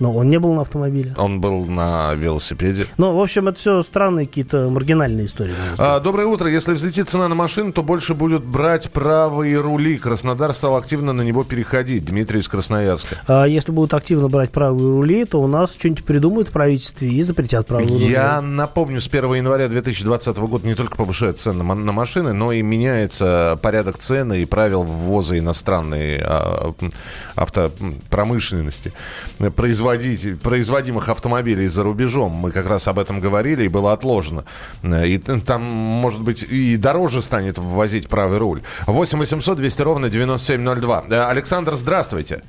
Но 0.00 0.16
он 0.16 0.30
не 0.30 0.38
был 0.38 0.54
на 0.54 0.62
автомобиле. 0.62 1.14
Он 1.18 1.40
был 1.40 1.66
на 1.66 2.14
велосипеде. 2.14 2.86
Ну, 2.96 3.14
в 3.14 3.20
общем, 3.20 3.48
это 3.48 3.58
все 3.58 3.82
странные 3.82 4.26
какие-то 4.26 4.70
маргинальные 4.70 5.26
истории. 5.26 5.52
А, 5.76 6.00
доброе 6.00 6.26
утро. 6.26 6.48
Если 6.48 6.72
взлетит 6.72 7.10
цена 7.10 7.28
на 7.28 7.34
машину, 7.34 7.72
то 7.72 7.82
больше 7.82 8.14
будут 8.14 8.42
брать 8.44 8.90
правые 8.90 9.60
рули. 9.60 9.98
Краснодар 9.98 10.54
стал 10.54 10.76
активно 10.76 11.12
на 11.12 11.20
него 11.20 11.44
переходить. 11.44 12.06
Дмитрий 12.06 12.40
из 12.40 12.48
Красноярска. 12.48 13.20
А 13.26 13.44
если 13.44 13.72
будут 13.72 13.92
активно 13.92 14.28
брать 14.28 14.50
правые 14.50 14.90
рули, 14.90 15.26
то 15.26 15.40
у 15.40 15.46
нас 15.46 15.74
что-нибудь 15.74 16.04
придумают 16.04 16.48
в 16.48 16.52
правительстве 16.52 17.10
и 17.10 17.22
запретят 17.22 17.66
правые 17.66 17.88
рули. 17.88 18.10
Я 18.10 18.40
напомню, 18.40 19.02
с 19.02 19.06
1 19.06 19.34
января 19.34 19.68
2020 19.68 20.36
года 20.38 20.66
не 20.66 20.74
только 20.74 20.96
повышают 20.96 21.38
цены 21.38 21.62
на, 21.62 21.92
машины, 21.92 22.32
но 22.32 22.52
и 22.52 22.62
меняется 22.62 23.58
порядок 23.60 23.98
цены 23.98 24.40
и 24.40 24.46
правил 24.46 24.82
ввоза 24.82 25.38
иностранной 25.38 26.20
а, 26.22 26.72
автопромышленности. 27.36 28.94
Производителей 29.56 29.89
производитель, 29.90 30.36
производимых 30.36 31.08
автомобилей 31.08 31.66
за 31.66 31.82
рубежом. 31.82 32.32
Мы 32.32 32.52
как 32.52 32.66
раз 32.66 32.86
об 32.88 32.98
этом 32.98 33.20
говорили, 33.20 33.64
и 33.64 33.68
было 33.68 33.92
отложено. 33.92 34.44
И 34.84 35.18
там, 35.18 35.62
может 35.62 36.22
быть, 36.22 36.42
и 36.44 36.76
дороже 36.76 37.22
станет 37.22 37.58
ввозить 37.58 38.08
правый 38.08 38.38
руль. 38.38 38.60
8 38.86 39.18
800 39.18 39.56
200 39.56 39.82
ровно 39.82 40.08
9702. 40.08 41.04
Э, 41.10 41.22
Александр, 41.28 41.72
здравствуйте. 41.74 42.42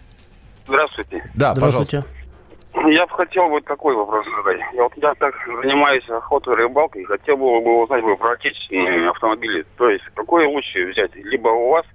Здравствуйте. 0.67 1.23
Да, 1.35 1.53
здравствуйте. 1.55 2.01
пожалуйста. 2.01 2.89
Я 2.89 3.05
бы 3.05 3.13
хотел 3.13 3.47
вот 3.47 3.65
такой 3.65 3.95
вопрос 3.95 4.25
задать. 4.37 4.61
Я 4.73 4.83
вот 4.83 4.93
я 4.95 5.13
так 5.15 5.33
занимаюсь 5.61 6.07
охотой 6.09 6.53
и 6.53 6.57
рыбалкой, 6.57 7.03
хотел 7.03 7.37
бы 7.37 7.83
узнать 7.83 8.03
бы 8.03 8.15
про 8.15 8.33
отечественные 8.33 9.09
автомобили. 9.09 9.65
То 9.77 9.89
есть, 9.89 10.05
какое 10.13 10.47
лучше 10.47 10.85
взять? 10.91 11.13
Либо 11.15 11.49
у 11.49 11.71
вас, 11.71 11.85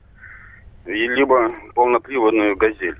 либо 0.84 1.52
полноприводную 1.74 2.56
«Газель». 2.56 2.96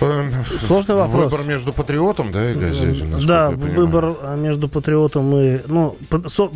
Эм, 0.00 0.32
Сложный 0.60 0.94
вопрос. 0.94 1.32
Выбор 1.32 1.46
между 1.46 1.72
патриотом, 1.72 2.32
да, 2.32 2.50
и 2.50 2.54
газелью. 2.54 3.06
Да, 3.26 3.50
выбор 3.50 4.16
а, 4.22 4.36
между 4.36 4.68
патриотом 4.68 5.36
и 5.36 5.60
ну, 5.66 5.96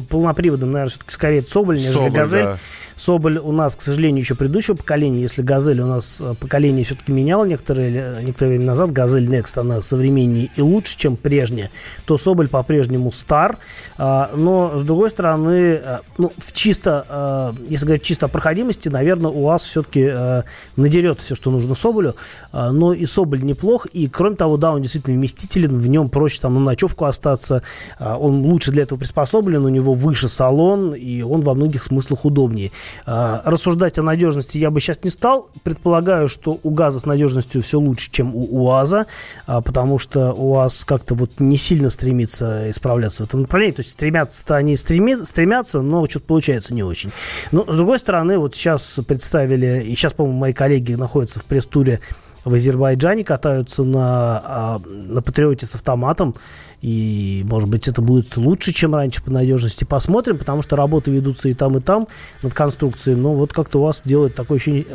полноприводом, 0.08 0.72
наверное, 0.72 0.90
все-таки 0.90 1.12
скорее 1.12 1.42
Соболь, 1.42 1.76
нежели 1.76 1.92
Соболь, 1.92 2.10
Газель. 2.10 2.44
Да. 2.44 2.58
Соболь 2.96 3.38
у 3.38 3.52
нас, 3.52 3.76
к 3.76 3.82
сожалению, 3.82 4.22
еще 4.22 4.34
предыдущего 4.34 4.76
поколения. 4.76 5.20
Если 5.20 5.42
Газель 5.42 5.80
у 5.80 5.86
нас 5.86 6.20
э, 6.20 6.34
поколение 6.38 6.84
все-таки 6.84 7.12
меняло 7.12 7.44
некоторое, 7.44 8.20
некоторое 8.22 8.50
время 8.50 8.66
назад, 8.66 8.92
Газель 8.92 9.28
Next, 9.28 9.58
она 9.58 9.82
современнее 9.82 10.50
и 10.56 10.60
лучше, 10.60 10.96
чем 10.96 11.16
прежняя, 11.16 11.70
то 12.04 12.18
Соболь 12.18 12.48
по-прежнему 12.48 13.12
стар. 13.12 13.58
А, 13.98 14.30
но, 14.34 14.78
с 14.78 14.82
другой 14.84 15.10
стороны, 15.10 15.80
э, 15.82 15.98
ну, 16.18 16.32
в 16.38 16.52
чисто, 16.52 17.54
э, 17.58 17.64
если 17.68 17.86
говорить 17.86 18.04
чисто 18.04 18.26
о 18.26 18.28
проходимости, 18.28 18.88
наверное, 18.88 19.30
у 19.30 19.44
вас 19.44 19.62
все-таки 19.62 20.42
надерет 20.76 21.20
все, 21.20 21.34
что 21.34 21.50
нужно 21.50 21.74
Соболю. 21.74 22.14
А, 22.52 22.70
но 22.70 22.92
и 22.92 23.06
Соболь 23.06 23.42
неплох. 23.42 23.86
И, 23.86 24.08
кроме 24.08 24.36
того, 24.36 24.56
да, 24.56 24.72
он 24.72 24.82
действительно 24.82 25.16
вместителен, 25.16 25.78
в 25.78 25.88
нем 25.88 26.08
проще 26.08 26.40
там 26.40 26.54
на 26.54 26.60
ночевку 26.60 27.04
остаться. 27.04 27.62
А, 27.98 28.16
он 28.16 28.42
лучше 28.42 28.70
для 28.70 28.82
этого 28.82 28.98
приспособлен, 28.98 29.64
у 29.64 29.68
него 29.68 29.94
выше 29.94 30.28
салон, 30.28 30.94
и 30.94 31.22
он 31.22 31.42
во 31.42 31.54
многих 31.54 31.82
смыслах 31.84 32.24
удобнее. 32.24 32.70
А, 33.06 33.42
рассуждать 33.44 33.98
о 33.98 34.02
надежности 34.02 34.58
я 34.58 34.70
бы 34.70 34.80
сейчас 34.80 35.02
не 35.02 35.10
стал. 35.10 35.48
Предполагаю, 35.62 36.28
что 36.28 36.58
у 36.62 36.70
ГАЗа 36.70 37.00
с 37.00 37.06
надежностью 37.06 37.62
все 37.62 37.78
лучше, 37.78 38.10
чем 38.10 38.34
у 38.34 38.64
УАЗа, 38.64 39.06
а, 39.46 39.60
потому 39.60 39.98
что 39.98 40.32
УАЗ 40.32 40.84
как-то 40.84 41.14
вот 41.14 41.40
не 41.40 41.56
сильно 41.56 41.90
стремится 41.90 42.70
исправляться 42.70 43.24
в 43.24 43.26
этом 43.28 43.42
направлении. 43.42 43.74
То 43.74 43.82
есть 43.82 43.92
стремятся-то 43.92 44.56
они 44.56 44.76
стремят, 44.76 45.26
стремятся, 45.26 45.82
но 45.82 46.06
что-то 46.08 46.26
получается 46.26 46.74
не 46.74 46.82
очень. 46.82 47.10
Но, 47.50 47.64
с 47.64 47.76
другой 47.76 47.98
стороны, 47.98 48.38
вот 48.38 48.54
сейчас 48.54 49.00
представили, 49.06 49.84
и 49.84 49.94
сейчас, 49.94 50.14
по-моему, 50.14 50.38
мои 50.38 50.52
коллеги 50.52 50.94
находятся 50.94 51.40
в 51.40 51.44
пресс-туре 51.44 52.00
в 52.44 52.54
Азербайджане, 52.54 53.24
катаются 53.24 53.84
на, 53.84 54.42
а, 54.44 54.80
на 54.84 55.22
Патриоте 55.22 55.66
с 55.66 55.74
автоматом. 55.74 56.34
И, 56.82 57.46
может 57.48 57.68
быть, 57.68 57.86
это 57.86 58.02
будет 58.02 58.36
лучше, 58.36 58.72
чем 58.72 58.94
раньше 58.94 59.22
по 59.22 59.30
надежности. 59.30 59.84
Посмотрим, 59.84 60.36
потому 60.36 60.62
что 60.62 60.74
работы 60.74 61.12
ведутся 61.12 61.48
и 61.48 61.54
там, 61.54 61.78
и 61.78 61.80
там 61.80 62.08
над 62.42 62.52
конструкцией. 62.52 63.16
Но 63.16 63.34
вот 63.34 63.52
как-то 63.52 63.80
у 63.80 63.84
вас 63.84 64.02
делает 64.04 64.34
такое 64.34 64.58
ощущение 64.58 64.86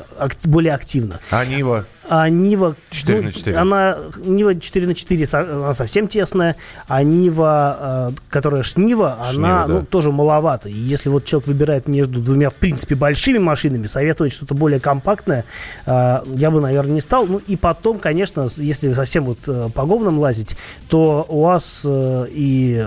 более 0.46 0.74
активно. 0.74 1.20
А 1.32 1.46
Нива? 1.46 1.86
А 2.10 2.30
Нива... 2.30 2.76
4 2.90 3.18
ну, 3.20 3.26
на 3.26 3.32
4. 3.34 3.58
Она, 3.58 3.98
Нива 4.18 4.56
4 4.56 4.88
на 4.88 4.96
4, 4.96 5.28
она 5.34 5.74
совсем 5.74 6.08
тесная. 6.08 6.56
А 6.88 7.04
Нива, 7.04 8.12
э, 8.12 8.20
которая 8.30 8.64
Шнива, 8.64 9.18
она 9.30 9.68
да. 9.68 9.74
ну, 9.74 9.86
тоже 9.86 10.12
маловато. 10.12 10.70
И 10.70 10.74
если 10.74 11.10
вот 11.10 11.26
человек 11.26 11.48
выбирает 11.48 11.88
между 11.88 12.22
двумя, 12.22 12.50
в 12.50 12.56
принципе, 12.56 12.96
большими 12.96 13.40
машинами, 13.40 13.88
советовать 13.88 14.34
что-то 14.34 14.56
более 14.56 14.80
компактное, 14.80 15.44
э, 15.86 16.22
я 16.26 16.52
бы, 16.52 16.62
наверное, 16.62 16.94
не 16.94 17.02
стал. 17.02 17.28
Ну 17.28 17.42
и 17.46 17.56
потом, 17.58 18.00
конечно, 18.00 18.48
если 18.58 18.94
совсем 18.94 19.26
вот 19.26 19.40
э, 19.48 19.70
по 19.74 19.86
говнам 19.86 20.20
лазить, 20.20 20.56
то 20.90 21.26
у 21.28 21.42
вас 21.44 21.77
и 21.86 22.86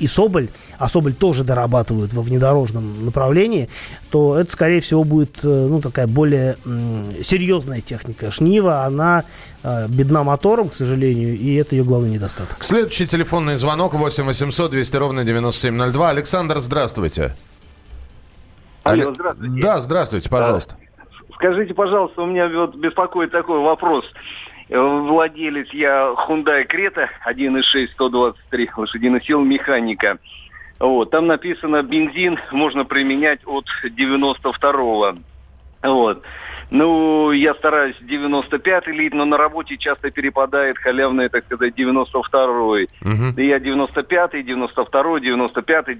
и 0.00 0.06
Соболь, 0.06 0.48
а 0.78 0.88
Соболь 0.88 1.12
тоже 1.12 1.44
дорабатывают 1.44 2.12
во 2.12 2.22
внедорожном 2.22 3.04
направлении, 3.04 3.68
то 4.10 4.38
это, 4.38 4.50
скорее 4.50 4.80
всего, 4.80 5.04
будет 5.04 5.40
ну, 5.42 5.80
такая 5.80 6.06
более 6.06 6.56
серьезная 7.22 7.80
техника. 7.80 8.30
Шнива, 8.30 8.84
она 8.84 9.24
э, 9.62 9.86
бедна 9.88 10.24
мотором, 10.24 10.70
к 10.70 10.74
сожалению, 10.74 11.36
и 11.36 11.54
это 11.54 11.76
ее 11.76 11.84
главный 11.84 12.10
недостаток. 12.10 12.64
Следующий 12.64 13.06
телефонный 13.06 13.56
звонок 13.56 13.94
8 13.94 14.24
800 14.24 14.70
200 14.70 14.96
ровно 14.96 15.24
9702. 15.24 16.10
Александр, 16.10 16.58
здравствуйте. 16.60 17.36
Алло, 18.82 19.12
здравствуйте. 19.14 19.60
Да, 19.60 19.80
здравствуйте, 19.80 20.28
пожалуйста. 20.30 20.76
Скажите, 21.34 21.74
пожалуйста, 21.74 22.22
у 22.22 22.26
меня 22.26 22.48
вот 22.48 22.74
беспокоит 22.76 23.30
такой 23.30 23.60
вопрос. 23.60 24.04
Владелец 24.70 25.68
я 25.72 26.14
Hyundai 26.26 26.66
Creta 26.66 27.08
1.6 27.26 27.88
123 27.92 28.70
лошадиных 28.76 29.24
сил 29.24 29.40
механика. 29.40 30.18
Вот, 30.78 31.10
там 31.10 31.26
написано 31.26 31.82
бензин 31.82 32.38
можно 32.52 32.84
применять 32.84 33.40
от 33.46 33.66
92-го. 33.84 35.14
Вот. 35.82 36.22
Ну, 36.70 37.32
я 37.32 37.54
стараюсь 37.54 37.96
95-й 38.00 38.92
лить, 38.92 39.14
но 39.14 39.24
на 39.24 39.36
работе 39.36 39.76
часто 39.76 40.10
перепадает 40.10 40.78
халявный, 40.78 41.28
так 41.28 41.44
сказать, 41.44 41.74
92-й. 41.76 42.88
Угу. 43.02 43.34
Да 43.34 43.42
я 43.42 43.56
95-й, 43.56 44.42
92-й, 44.42 45.30
95-й, 45.30 45.94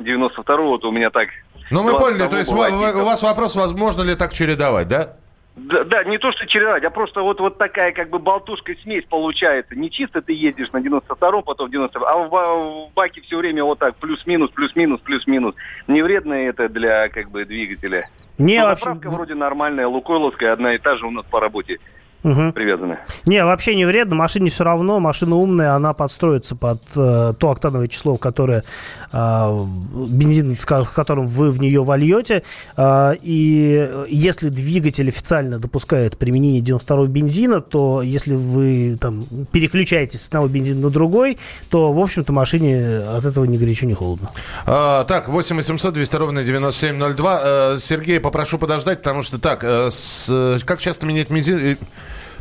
92-й, 0.00 0.62
вот 0.62 0.84
у 0.84 0.90
меня 0.90 1.10
так. 1.10 1.28
Ну, 1.70 1.82
мы 1.82 1.92
поняли, 1.98 2.28
то 2.28 2.38
есть 2.38 2.52
у 2.52 2.56
вас 3.04 3.22
вопрос, 3.22 3.56
возможно 3.56 4.02
ли 4.02 4.14
так 4.14 4.32
чередовать, 4.32 4.88
да? 4.88 5.16
Да, 5.56 5.84
да, 5.84 6.04
не 6.04 6.18
то, 6.18 6.32
что 6.32 6.46
чередовать, 6.46 6.84
а 6.84 6.90
просто 6.90 7.22
вот, 7.22 7.40
вот 7.40 7.56
такая 7.56 7.92
как 7.92 8.10
бы 8.10 8.18
болтушка 8.18 8.74
смесь 8.82 9.04
получается. 9.08 9.74
Не 9.74 9.90
чисто 9.90 10.20
ты 10.20 10.34
ездишь 10.34 10.70
на 10.72 10.78
92-м, 10.78 11.42
потом 11.42 11.70
90 11.70 11.98
а 11.98 12.16
в, 12.18 12.28
в 12.28 12.92
баке 12.94 13.22
все 13.22 13.38
время 13.38 13.64
вот 13.64 13.78
так, 13.78 13.96
плюс-минус, 13.96 14.50
плюс-минус, 14.50 15.00
плюс-минус. 15.00 15.54
Не 15.86 16.02
вредно 16.02 16.34
это 16.34 16.68
для 16.68 17.08
как 17.08 17.30
бы 17.30 17.46
двигателя. 17.46 18.10
Не, 18.36 18.60
ну, 18.60 18.66
вообще... 18.66 18.92
вроде 18.92 19.34
нормальная, 19.34 19.86
лукойловская, 19.86 20.52
одна 20.52 20.74
и 20.74 20.78
та 20.78 20.98
же 20.98 21.06
у 21.06 21.10
нас 21.10 21.24
по 21.24 21.40
работе 21.40 21.80
угу. 22.26 22.52
привязаны. 22.52 22.98
Не, 23.24 23.44
вообще 23.44 23.74
не 23.74 23.84
вредно. 23.84 24.16
Машине 24.16 24.50
все 24.50 24.64
равно. 24.64 25.00
Машина 25.00 25.36
умная, 25.36 25.74
она 25.74 25.94
подстроится 25.94 26.56
под 26.56 26.82
э, 26.96 27.34
то 27.38 27.50
октановое 27.50 27.88
число, 27.88 28.16
которое 28.16 28.64
э, 29.12 29.66
бензин, 30.08 30.56
с 30.56 30.64
которым 30.64 31.28
вы 31.28 31.50
в 31.50 31.60
нее 31.60 31.82
вольете. 31.82 32.42
Э, 32.76 33.14
и 33.20 33.90
если 34.08 34.48
двигатель 34.48 35.08
официально 35.08 35.58
допускает 35.58 36.16
применение 36.18 36.62
92-го 36.62 37.06
бензина, 37.06 37.60
то 37.60 38.02
если 38.02 38.34
вы 38.34 38.98
там 39.00 39.24
переключаетесь 39.52 40.22
с 40.22 40.28
одного 40.28 40.48
бензина 40.48 40.80
на 40.80 40.90
другой, 40.90 41.38
то, 41.70 41.92
в 41.92 41.98
общем-то, 41.98 42.32
машине 42.32 42.98
от 42.98 43.24
этого 43.24 43.44
ни 43.44 43.56
горячо, 43.56 43.86
ни 43.86 43.94
холодно. 43.94 44.30
А, 44.66 45.04
так, 45.04 45.28
8 45.28 45.56
800 45.56 45.94
200 45.94 46.16
ровно 46.16 46.44
9702. 46.44 47.78
Сергей, 47.78 48.20
попрошу 48.20 48.58
подождать, 48.58 48.98
потому 48.98 49.22
что 49.22 49.38
так, 49.38 49.62
э, 49.62 49.90
с, 49.90 50.58
как 50.64 50.80
часто 50.80 51.06
менять 51.06 51.30
бензин? 51.30 51.78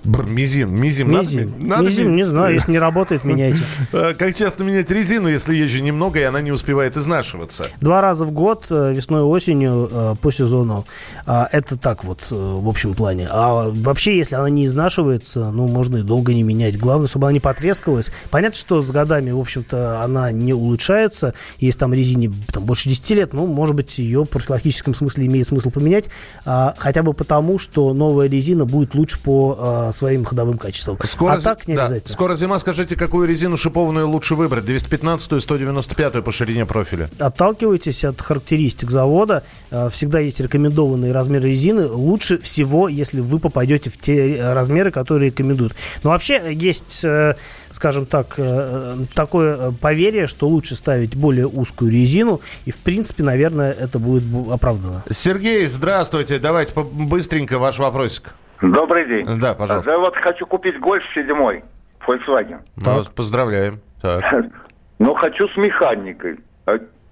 Бр, 0.05 0.25
мизим, 0.27 0.79
мизим, 0.79 1.11
надо 1.11 1.23
Мизим. 1.25 1.53
ми- 1.57 1.67
надо 1.67 1.83
Мизим, 1.85 2.09
ми- 2.11 2.15
не 2.17 2.23
знаю, 2.25 2.53
если 2.55 2.71
не 2.71 2.79
работает, 2.79 3.23
меняйте. 3.25 3.63
Э, 3.91 4.13
Как 4.13 4.35
часто 4.35 4.63
менять 4.63 4.91
резину, 4.91 5.27
если 5.29 5.55
езжу 5.55 5.79
немного, 5.81 6.19
и 6.19 6.23
она 6.23 6.41
не 6.41 6.51
успевает 6.51 6.95
изнашиваться? 6.97 7.65
Два 7.81 8.01
раза 8.01 8.25
в 8.25 8.31
год, 8.31 8.65
э, 8.69 8.93
весной 8.93 9.21
и 9.21 9.23
осенью, 9.23 9.89
э, 9.91 10.15
по 10.21 10.31
сезону. 10.31 10.85
А, 11.25 11.49
Это 11.51 11.77
так 11.77 12.03
вот, 12.03 12.27
э, 12.31 12.35
в 12.35 12.67
общем 12.69 12.93
плане. 12.93 13.27
А 13.31 13.69
вообще, 13.73 14.17
если 14.17 14.35
она 14.35 14.49
не 14.49 14.65
изнашивается, 14.65 15.51
ну, 15.51 15.67
можно 15.67 15.97
и 15.97 16.01
долго 16.03 16.33
не 16.33 16.43
менять. 16.43 16.77
Главное, 16.77 17.07
чтобы 17.07 17.25
она 17.27 17.33
не 17.33 17.39
потрескалась. 17.39 18.11
Понятно, 18.29 18.57
что 18.57 18.81
с 18.81 18.91
годами, 18.91 19.31
в 19.31 19.39
общем-то, 19.39 20.01
она 20.03 20.31
не 20.31 20.53
улучшается. 20.53 21.33
Если 21.59 21.79
там 21.79 21.93
резине 21.93 22.31
там, 22.53 22.63
больше 22.63 22.89
10 22.89 23.09
лет, 23.15 23.33
ну, 23.33 23.47
может 23.47 23.75
быть, 23.75 23.97
ее 23.97 24.23
в 24.23 24.29
профилактическом 24.29 24.93
смысле 24.93 25.25
имеет 25.25 25.47
смысл 25.47 25.71
поменять. 25.71 26.09
а, 26.45 26.73
хотя 26.77 27.01
бы 27.01 27.13
потому, 27.13 27.57
что 27.57 27.93
новая 27.93 28.27
резина 28.29 28.65
будет 28.65 28.93
лучше 28.95 29.19
по 29.19 29.91
своим 29.95 30.25
ходовым 30.25 30.57
качествам. 30.57 30.97
а 31.01 31.37
зи- 31.37 31.43
так 31.43 31.67
не 31.67 31.75
да, 31.75 31.83
обязательно. 31.85 32.13
скоро 32.13 32.35
зима. 32.35 32.59
Скажите, 32.59 32.95
какую 32.95 33.27
резину 33.27 33.57
шипованную 33.57 34.07
лучше 34.07 34.35
выбрать? 34.35 34.65
215-ю, 34.65 35.37
195-ю 35.39 36.23
по 36.23 36.31
ширине 36.31 36.65
профиля? 36.65 37.09
отталкивайтесь 37.19 38.03
от 38.05 38.21
характеристик 38.21 38.91
завода. 38.91 39.43
Э, 39.71 39.89
Всегда 39.91 40.19
есть 40.19 40.39
рекомендованные 40.39 41.11
размеры 41.11 41.49
резины. 41.49 41.85
Лучше 41.87 42.37
всего, 42.39 42.87
если 42.87 43.19
вы 43.21 43.39
попадете 43.39 43.89
в 43.89 43.97
те 43.97 44.35
э, 44.35 44.53
размеры, 44.53 44.91
которые 44.91 45.29
рекомендуют. 45.31 45.73
Но 46.03 46.09
вообще 46.11 46.53
есть, 46.53 47.03
э, 47.05 47.35
скажем 47.71 48.05
так, 48.05 48.35
э, 48.37 48.97
такое 49.13 49.57
э, 49.57 49.71
поверье, 49.79 50.27
что 50.27 50.47
лучше 50.47 50.75
ставить 50.75 51.15
более 51.15 51.47
узкую 51.47 51.91
резину. 51.91 52.41
И, 52.65 52.71
в 52.71 52.77
принципе, 52.77 53.23
наверное, 53.23 53.71
это 53.71 53.99
будет 53.99 54.23
бу- 54.23 54.51
оправдано. 54.53 55.03
Сергей, 55.09 55.65
здравствуйте. 55.65 56.39
Давайте 56.39 56.73
быстренько 56.73 57.59
ваш 57.59 57.79
вопросик. 57.79 58.33
Добрый 58.61 59.07
день. 59.07 59.39
Да, 59.39 59.53
пожалуйста. 59.53 59.91
Да 59.91 59.99
вот 59.99 60.15
хочу 60.15 60.45
купить 60.45 60.79
гольф 60.79 61.03
седьмой, 61.13 61.63
Volkswagen. 62.05 62.61
Мы 62.77 62.93
вас 62.93 63.07
поздравляем. 63.07 63.79
Так. 64.01 64.23
Но 64.99 65.13
хочу 65.13 65.47
с 65.49 65.57
механикой. 65.57 66.39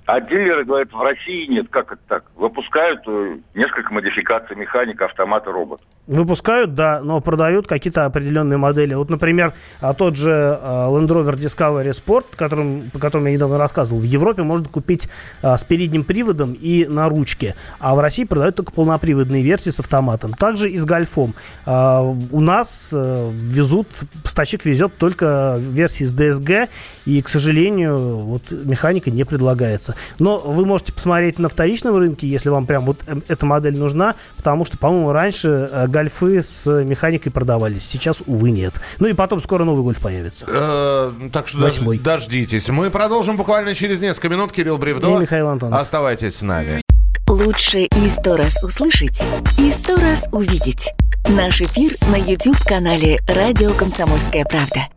А, 0.05 0.19
дилеры 0.19 0.65
говорят, 0.65 0.91
в 0.91 1.01
России 1.01 1.45
нет. 1.47 1.67
Как 1.69 1.93
это 1.93 2.01
так? 2.07 2.25
Выпускают 2.35 3.01
э, 3.07 3.37
несколько 3.55 3.93
модификаций 3.93 4.55
механика, 4.55 5.05
автомата, 5.05 5.49
робот. 5.49 5.81
Выпускают, 6.07 6.73
да, 6.73 6.99
но 7.01 7.21
продают 7.21 7.67
какие-то 7.67 8.03
определенные 8.03 8.57
модели. 8.57 8.93
Вот, 8.95 9.09
например, 9.09 9.53
а 9.79 9.93
тот 9.93 10.17
же 10.17 10.31
э, 10.31 10.65
Land 10.65 11.07
Rover 11.07 11.35
Discovery 11.35 11.91
Sport, 11.91 12.35
которым, 12.35 12.89
по 12.91 12.99
которому 12.99 13.27
я 13.27 13.33
недавно 13.33 13.57
рассказывал, 13.57 14.01
в 14.01 14.03
Европе 14.03 14.43
можно 14.43 14.67
купить 14.67 15.07
а, 15.41 15.55
с 15.55 15.63
передним 15.63 16.03
приводом 16.03 16.51
и 16.51 16.85
на 16.85 17.07
ручке, 17.07 17.55
а 17.79 17.95
в 17.95 17.99
России 18.01 18.25
продают 18.25 18.57
только 18.57 18.73
полноприводные 18.73 19.41
версии 19.41 19.69
с 19.69 19.79
автоматом. 19.79 20.33
Также 20.33 20.69
и 20.69 20.77
с 20.77 20.83
гольфом. 20.83 21.33
А, 21.65 22.01
у 22.01 22.41
нас 22.41 22.91
э, 22.93 23.31
везут, 23.31 23.87
поставщик 24.21 24.65
везет 24.65 24.97
только 24.97 25.55
версии 25.57 26.03
с 26.03 26.13
DSG, 26.13 26.67
и, 27.05 27.21
к 27.21 27.29
сожалению, 27.29 28.17
вот 28.17 28.51
механика 28.51 29.09
не 29.09 29.23
предлагается. 29.23 29.92
Но 30.19 30.37
вы 30.39 30.65
можете 30.65 30.93
посмотреть 30.93 31.39
на 31.39 31.49
вторичном 31.49 31.97
рынке, 31.97 32.27
если 32.27 32.49
вам 32.49 32.65
прям 32.65 32.85
вот 32.85 32.99
э, 33.07 33.15
эта 33.27 33.45
модель 33.45 33.77
нужна, 33.77 34.15
потому 34.37 34.65
что, 34.65 34.77
по-моему, 34.77 35.11
раньше 35.11 35.69
э, 35.71 35.87
гольфы 35.87 36.41
с 36.41 36.69
механикой 36.83 37.31
продавались, 37.31 37.85
сейчас, 37.85 38.23
увы, 38.25 38.51
нет. 38.51 38.73
Ну 38.99 39.07
и 39.07 39.13
потом 39.13 39.41
скоро 39.41 39.63
новый 39.63 39.83
гольф 39.83 39.99
появится. 39.99 40.45
Э, 40.47 41.11
так 41.31 41.47
что 41.47 41.59
Восьмой. 41.59 41.97
дождитесь. 41.99 42.69
Мы 42.69 42.89
продолжим 42.89 43.37
буквально 43.37 43.73
через 43.73 44.01
несколько 44.01 44.29
минут. 44.29 44.51
Кирилл 44.51 44.77
Бревдо. 44.77 45.15
И 45.17 45.19
Михаил 45.21 45.47
Антонов. 45.49 45.79
Оставайтесь 45.79 46.37
с 46.37 46.41
нами. 46.41 46.81
Лучше 47.27 47.79
и 47.79 48.09
сто 48.09 48.35
раз 48.35 48.61
услышать, 48.61 49.23
и 49.57 49.71
сто 49.71 49.95
раз 49.95 50.25
увидеть. 50.31 50.93
Наш 51.29 51.61
эфир 51.61 51.91
на 52.09 52.17
YouTube-канале 52.17 53.19
«Радио 53.27 53.73
Комсомольская 53.73 54.43
правда». 54.43 54.87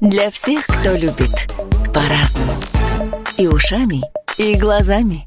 Для 0.00 0.30
всех, 0.30 0.66
кто 0.66 0.92
любит 0.92 1.50
по-разному. 1.92 3.19
И 3.40 3.48
ушами, 3.48 4.02
и 4.36 4.54
глазами. 4.54 5.26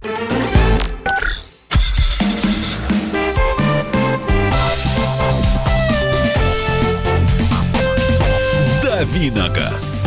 Давиногаз. 8.84 10.06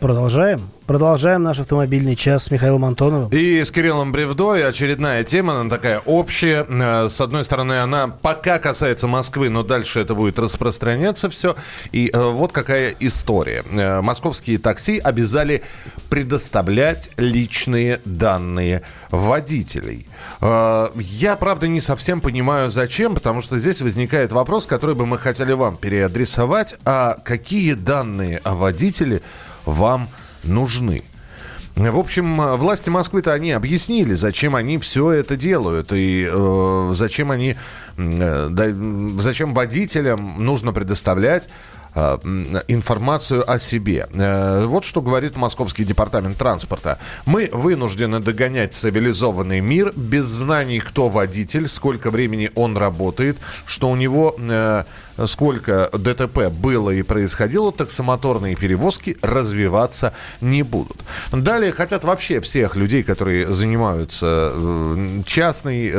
Продолжаем. 0.00 0.62
Продолжаем 0.86 1.42
наш 1.42 1.60
автомобильный 1.60 2.16
час 2.16 2.44
с 2.44 2.50
Михаилом 2.50 2.84
Антоновым. 2.84 3.28
И 3.28 3.62
с 3.62 3.70
Кириллом 3.70 4.10
Бревдо, 4.10 4.56
и 4.56 4.62
очередная 4.62 5.22
тема, 5.22 5.60
она 5.60 5.70
такая 5.70 6.00
общая. 6.00 6.66
Э, 6.68 7.08
С 7.08 7.20
одной 7.20 7.44
стороны, 7.44 7.80
она 7.80 8.08
пока 8.08 8.58
касается 8.58 9.06
Москвы, 9.06 9.50
но 9.50 9.62
дальше 9.62 10.00
это 10.00 10.14
будет 10.14 10.38
распространяться 10.38 11.28
все. 11.28 11.54
И 11.92 12.10
э, 12.12 12.18
вот 12.18 12.50
какая 12.50 12.94
история. 12.98 13.62
Э, 13.70 14.00
Московские 14.00 14.58
такси 14.58 14.98
обязали 14.98 15.62
предоставлять 16.08 17.10
личные 17.18 18.00
данные 18.04 18.82
водителей. 19.10 20.06
Я, 20.40 21.36
правда, 21.38 21.68
не 21.68 21.80
совсем 21.80 22.20
понимаю, 22.20 22.70
зачем, 22.72 23.14
потому 23.14 23.42
что 23.42 23.58
здесь 23.58 23.80
возникает 23.80 24.32
вопрос, 24.32 24.66
который 24.66 24.96
бы 24.96 25.06
мы 25.06 25.18
хотели 25.18 25.52
вам 25.52 25.76
переадресовать. 25.76 26.76
А 26.84 27.16
какие 27.24 27.74
данные 27.74 28.38
о 28.42 28.56
водителе 28.56 29.22
вам 29.70 30.08
нужны? 30.44 31.02
В 31.76 31.98
общем, 31.98 32.36
власти 32.58 32.90
Москвы-то 32.90 33.32
они 33.32 33.52
объяснили, 33.52 34.12
зачем 34.12 34.54
они 34.54 34.76
все 34.78 35.12
это 35.12 35.36
делают 35.36 35.92
и 35.92 36.28
э, 36.30 36.92
зачем 36.94 37.30
они, 37.30 37.56
э, 37.96 38.48
да, 38.50 38.66
зачем 39.22 39.54
водителям 39.54 40.34
нужно 40.38 40.72
предоставлять 40.74 41.48
информацию 41.94 43.50
о 43.50 43.58
себе. 43.58 44.08
Э, 44.12 44.64
Вот 44.66 44.84
что 44.84 45.02
говорит 45.02 45.36
Московский 45.36 45.84
департамент 45.84 46.36
транспорта. 46.38 46.98
Мы 47.26 47.48
вынуждены 47.52 48.20
догонять 48.20 48.74
цивилизованный 48.74 49.60
мир 49.60 49.92
без 49.96 50.24
знаний, 50.24 50.80
кто 50.80 51.08
водитель, 51.08 51.68
сколько 51.68 52.10
времени 52.10 52.50
он 52.54 52.76
работает, 52.76 53.38
что 53.66 53.90
у 53.90 53.96
него 53.96 54.36
э, 54.38 54.84
сколько 55.26 55.90
ДТП 55.92 56.48
было 56.50 56.90
и 56.90 57.02
происходило, 57.02 57.72
таксомоторные 57.72 58.56
перевозки 58.56 59.16
развиваться 59.22 60.14
не 60.40 60.62
будут. 60.62 60.98
Далее 61.32 61.72
хотят 61.72 62.04
вообще 62.04 62.40
всех 62.40 62.76
людей, 62.76 63.02
которые 63.02 63.52
занимаются 63.52 64.52
э, 64.54 65.22
частной 65.26 65.92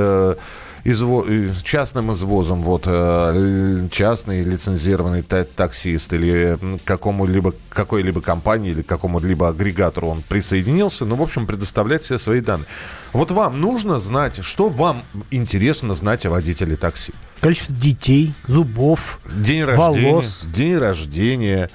изво- 0.83 1.25
э, 1.27 1.49
частным 1.63 2.11
извозом, 2.13 2.61
вот 2.61 2.83
э, 2.87 3.87
частный 3.91 4.43
лицензированный 4.43 5.21
та- 5.21 5.43
таксист 5.43 6.13
или 6.13 6.57
какому-либо 6.85 7.53
какой-либо 7.69 8.21
компании 8.21 8.71
или 8.71 8.81
какому-либо 8.81 9.49
агрегатору 9.49 10.07
он 10.09 10.21
присоединился, 10.21 11.05
ну, 11.05 11.15
в 11.15 11.21
общем, 11.21 11.45
предоставлять 11.47 12.03
все 12.03 12.17
свои 12.17 12.41
данные. 12.41 12.67
Вот 13.13 13.31
вам 13.31 13.59
нужно 13.59 13.99
знать, 13.99 14.43
что 14.43 14.69
вам 14.69 15.01
интересно 15.31 15.93
знать 15.93 16.25
о 16.25 16.29
водителе 16.31 16.75
такси. 16.75 17.13
Количество 17.41 17.75
детей, 17.75 18.33
зубов, 18.47 19.19
День 19.25 19.63
рождения. 19.63 20.09
волос. 20.11 20.45
День 20.51 20.77
рождения. 20.77 21.69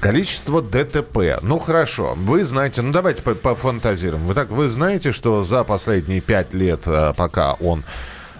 Количество 0.00 0.60
ДТП. 0.60 1.38
Ну 1.42 1.58
хорошо, 1.58 2.14
вы 2.16 2.44
знаете, 2.44 2.82
ну 2.82 2.92
давайте 2.92 3.22
по- 3.22 3.34
пофантазируем. 3.34 4.24
Вы 4.26 4.34
так, 4.34 4.50
вы 4.50 4.68
знаете, 4.68 5.10
что 5.10 5.42
за 5.42 5.64
последние 5.64 6.20
пять 6.20 6.52
лет, 6.52 6.82
э, 6.86 7.14
пока 7.16 7.54
он 7.54 7.82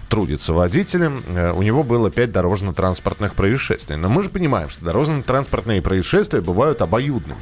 трудится 0.09 0.53
водителем, 0.53 1.23
э, 1.27 1.51
у 1.51 1.61
него 1.61 1.83
было 1.83 2.09
пять 2.09 2.31
дорожно-транспортных 2.31 3.35
происшествий. 3.35 3.97
Но 3.97 4.09
мы 4.09 4.23
же 4.23 4.29
понимаем, 4.29 4.69
что 4.69 4.83
дорожно-транспортные 4.85 5.81
происшествия 5.81 6.41
бывают 6.41 6.81
обоюдными. 6.81 7.39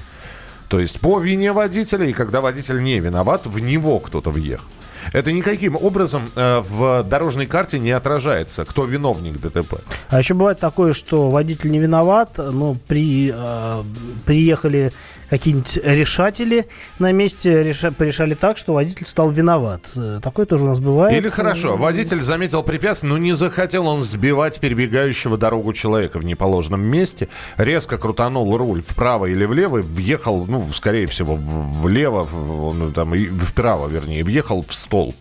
То 0.67 0.79
есть 0.79 0.99
по 0.99 1.19
вине 1.19 1.53
водителя, 1.53 2.05
и 2.05 2.13
когда 2.13 2.41
водитель 2.41 2.81
не 2.81 2.99
виноват, 2.99 3.45
в 3.45 3.59
него 3.59 3.99
кто-то 3.99 4.31
въехал. 4.31 4.65
Это 5.13 5.31
никаким 5.31 5.75
образом 5.75 6.29
э, 6.35 6.61
в 6.67 7.03
дорожной 7.03 7.45
карте 7.45 7.79
не 7.79 7.91
отражается, 7.91 8.65
кто 8.65 8.85
виновник 8.85 9.39
ДТП. 9.39 9.75
А 10.09 10.19
еще 10.19 10.33
бывает 10.33 10.59
такое, 10.59 10.93
что 10.93 11.29
водитель 11.29 11.71
не 11.71 11.79
виноват, 11.79 12.37
но 12.37 12.75
при, 12.87 13.31
э, 13.33 13.83
приехали 14.25 14.91
какие-нибудь 15.29 15.77
решатели 15.83 16.67
на 16.99 17.11
месте, 17.11 17.63
реша- 17.63 17.91
порешали 17.91 18.33
так, 18.33 18.57
что 18.57 18.73
водитель 18.73 19.05
стал 19.05 19.31
виноват. 19.31 19.81
Э, 19.95 20.19
Такое 20.21 20.45
тоже 20.45 20.63
у 20.63 20.67
нас 20.67 20.79
бывает. 20.79 21.17
Или 21.17 21.29
хорошо, 21.29 21.75
водитель 21.77 22.21
заметил 22.21 22.63
препятствие, 22.63 23.11
но 23.11 23.17
не 23.17 23.33
захотел 23.33 23.87
он 23.87 24.01
сбивать 24.01 24.59
перебегающего 24.59 25.37
дорогу 25.37 25.73
человека 25.73 26.19
в 26.19 26.25
неположенном 26.25 26.81
месте, 26.81 27.27
резко 27.57 27.97
крутанул 27.97 28.55
руль 28.57 28.81
вправо 28.81 29.25
или 29.25 29.45
влево, 29.45 29.77
въехал, 29.81 30.45
ну, 30.45 30.61
скорее 30.71 31.05
всего, 31.07 31.35
влево, 31.35 32.27
ну, 32.31 32.91
там, 32.91 33.13
вправо, 33.39 33.87
вернее, 33.87 34.23
въехал 34.23 34.63
в 34.67 34.73
столб. 34.73 35.15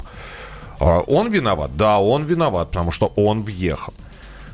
А 0.80 1.00
Он 1.00 1.30
виноват? 1.30 1.76
Да, 1.76 1.98
он 2.00 2.24
виноват, 2.24 2.68
потому 2.70 2.90
что 2.90 3.12
он 3.16 3.42
въехал. 3.42 3.94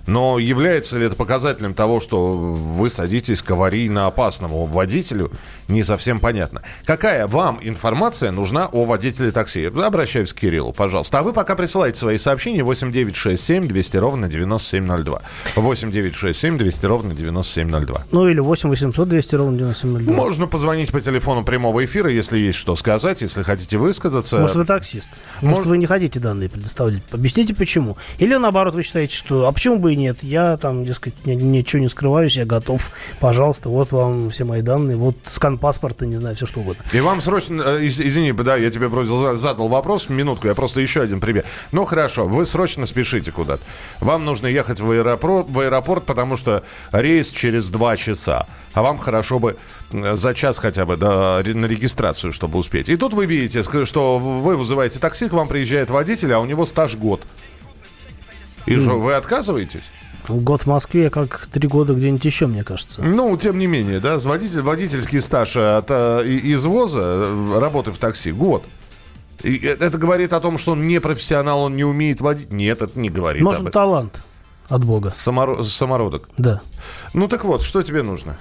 Но 0.07 0.39
является 0.39 0.99
ли 0.99 1.07
это 1.07 1.17
показателем 1.17 1.75
того, 1.75 2.01
что 2.01 2.35
вы 2.35 2.89
садитесь 2.91 3.43
к 3.43 3.51
аварийно 3.51 4.07
опасному 4.07 4.65
водителю, 4.67 5.31
не 5.71 5.83
совсем 5.83 6.19
понятно. 6.21 6.63
Какая 6.85 7.27
вам 7.27 7.59
информация 7.63 8.31
нужна 8.33 8.67
о 8.67 8.85
водителе 8.85 9.31
такси? 9.31 9.65
Обращаюсь 9.67 10.33
к 10.33 10.37
Кириллу, 10.41 10.73
пожалуйста. 10.73 11.19
А 11.21 11.23
вы 11.23 11.33
пока 11.33 11.55
присылайте 11.55 11.99
свои 11.99 12.19
сообщения 12.19 12.63
8967 12.63 13.67
200 13.69 13.97
ровно 13.97 14.29
9702. 14.29 15.23
8967 15.57 16.59
200 16.59 16.87
ровно 16.87 17.15
9702. 17.15 18.03
Ну 18.13 18.29
или 18.29 18.41
8 18.41 18.69
800 18.69 19.09
200 19.09 19.35
ровно 19.37 19.59
9702. 19.59 20.15
Можно 20.15 20.47
позвонить 20.47 20.91
по 20.93 21.01
телефону 21.01 21.45
прямого 21.45 21.85
эфира, 21.85 22.11
если 22.11 22.39
есть 22.39 22.59
что 22.59 22.77
сказать, 22.77 23.21
если 23.23 23.43
хотите 23.43 23.79
высказаться. 23.79 24.39
Может, 24.39 24.57
вы 24.57 24.65
таксист. 24.65 25.09
Может, 25.41 25.59
Может- 25.59 25.67
вы 25.67 25.79
не 25.79 25.87
хотите 25.87 26.21
данные 26.21 26.49
предоставлять. 26.49 27.03
Объясните, 27.13 27.55
почему. 27.55 27.97
Или 28.19 28.35
наоборот, 28.37 28.75
вы 28.75 28.83
считаете, 28.83 29.15
что... 29.15 29.47
А 29.47 29.53
почему 29.53 29.79
бы 29.79 29.93
и 29.93 29.97
нет? 29.97 30.23
Я 30.23 30.57
там, 30.57 30.85
дескать, 30.85 31.15
ни- 31.27 31.35
ничего 31.35 31.81
не 31.83 31.89
скрываюсь, 31.89 32.37
я 32.37 32.45
готов. 32.45 32.91
Пожалуйста, 33.21 33.69
вот 33.69 33.93
вам 33.93 34.31
все 34.31 34.45
мои 34.45 34.63
данные. 34.63 34.97
Вот 34.97 35.17
скан 35.25 35.59
паспорта, 35.61 36.07
не 36.07 36.17
знаю, 36.17 36.35
все 36.35 36.47
что 36.47 36.61
угодно. 36.61 36.83
И 36.93 37.01
вам 37.01 37.21
срочно, 37.21 37.63
э, 37.63 37.83
из- 37.85 38.01
извини, 38.01 38.33
да, 38.33 38.57
я 38.57 38.71
тебе 38.71 38.89
вроде 38.89 39.09
за- 39.17 39.37
задал 39.37 39.69
вопрос, 39.69 40.09
минутку, 40.09 40.49
я 40.49 40.55
просто 40.55 40.81
еще 40.81 41.03
один 41.03 41.21
пример. 41.21 41.45
Ну 41.73 41.85
хорошо, 41.85 42.27
вы 42.27 42.47
срочно 42.47 42.87
спешите 42.87 43.31
куда-то. 43.31 43.63
Вам 44.01 44.25
нужно 44.25 44.47
ехать 44.47 44.81
в 44.81 44.91
аэропорт, 44.91 45.47
в 45.49 45.61
аэропорт, 45.61 46.05
потому 46.07 46.37
что 46.37 46.65
рейс 46.93 47.31
через 47.31 47.71
два 47.71 47.97
часа. 47.97 48.47
А 48.73 48.83
вам 48.83 48.99
хорошо 48.99 49.39
бы 49.39 49.57
э, 49.93 50.17
за 50.17 50.35
час 50.35 50.59
хотя 50.59 50.87
бы 50.87 50.97
да, 50.97 51.43
на 51.45 51.67
регистрацию, 51.67 52.33
чтобы 52.33 52.59
успеть. 52.59 52.89
И 52.89 52.97
тут 52.97 53.13
вы 53.13 53.27
видите, 53.27 53.63
что 53.85 54.19
вы 54.19 54.57
вызываете 54.57 54.99
такси, 54.99 55.29
к 55.29 55.33
вам 55.33 55.49
приезжает 55.49 55.91
водитель, 55.91 56.33
а 56.33 56.41
у 56.41 56.47
него 56.47 56.67
стаж 56.67 56.97
год. 56.97 57.21
И 58.67 58.77
что, 58.77 58.99
вы 59.01 59.15
отказываетесь? 59.15 59.91
Год 60.31 60.63
в 60.63 60.67
Москве, 60.67 61.11
как 61.11 61.47
три 61.53 61.69
года 61.69 61.95
где-нибудь 61.95 62.25
еще, 62.25 62.47
мне 62.47 62.65
кажется. 62.65 63.03
Ну, 63.03 63.37
тем 63.37 63.59
не 63.59 63.67
менее, 63.67 64.01
да, 64.01 64.19
водитель, 64.19 64.61
водительский 64.63 65.21
стаж 65.21 65.57
от 65.57 65.87
э, 65.91 66.23
извоза, 66.27 67.01
э, 67.03 67.59
работы 67.59 67.91
в 67.93 67.99
такси, 67.99 68.33
год. 68.33 68.65
И 69.43 69.57
э- 69.57 69.77
это 69.81 69.97
говорит 69.99 70.33
о 70.33 70.41
том, 70.41 70.59
что 70.59 70.73
он 70.73 70.87
не 70.87 71.01
профессионал, 71.01 71.63
он 71.63 71.77
не 71.77 71.85
умеет 71.85 72.21
водить. 72.21 72.53
Нет, 72.53 72.83
это 72.83 72.99
не 72.99 73.09
говорит 73.09 73.43
Может, 73.43 73.61
об 73.61 73.67
этом. 73.69 73.73
талант 73.83 74.23
от 74.69 74.85
Бога. 74.85 75.09
Саморо- 75.09 75.63
самородок. 75.63 76.29
Да. 76.39 76.61
Ну 77.15 77.27
так 77.29 77.45
вот, 77.45 77.63
что 77.63 77.83
тебе 77.83 78.03
нужно? 78.03 78.37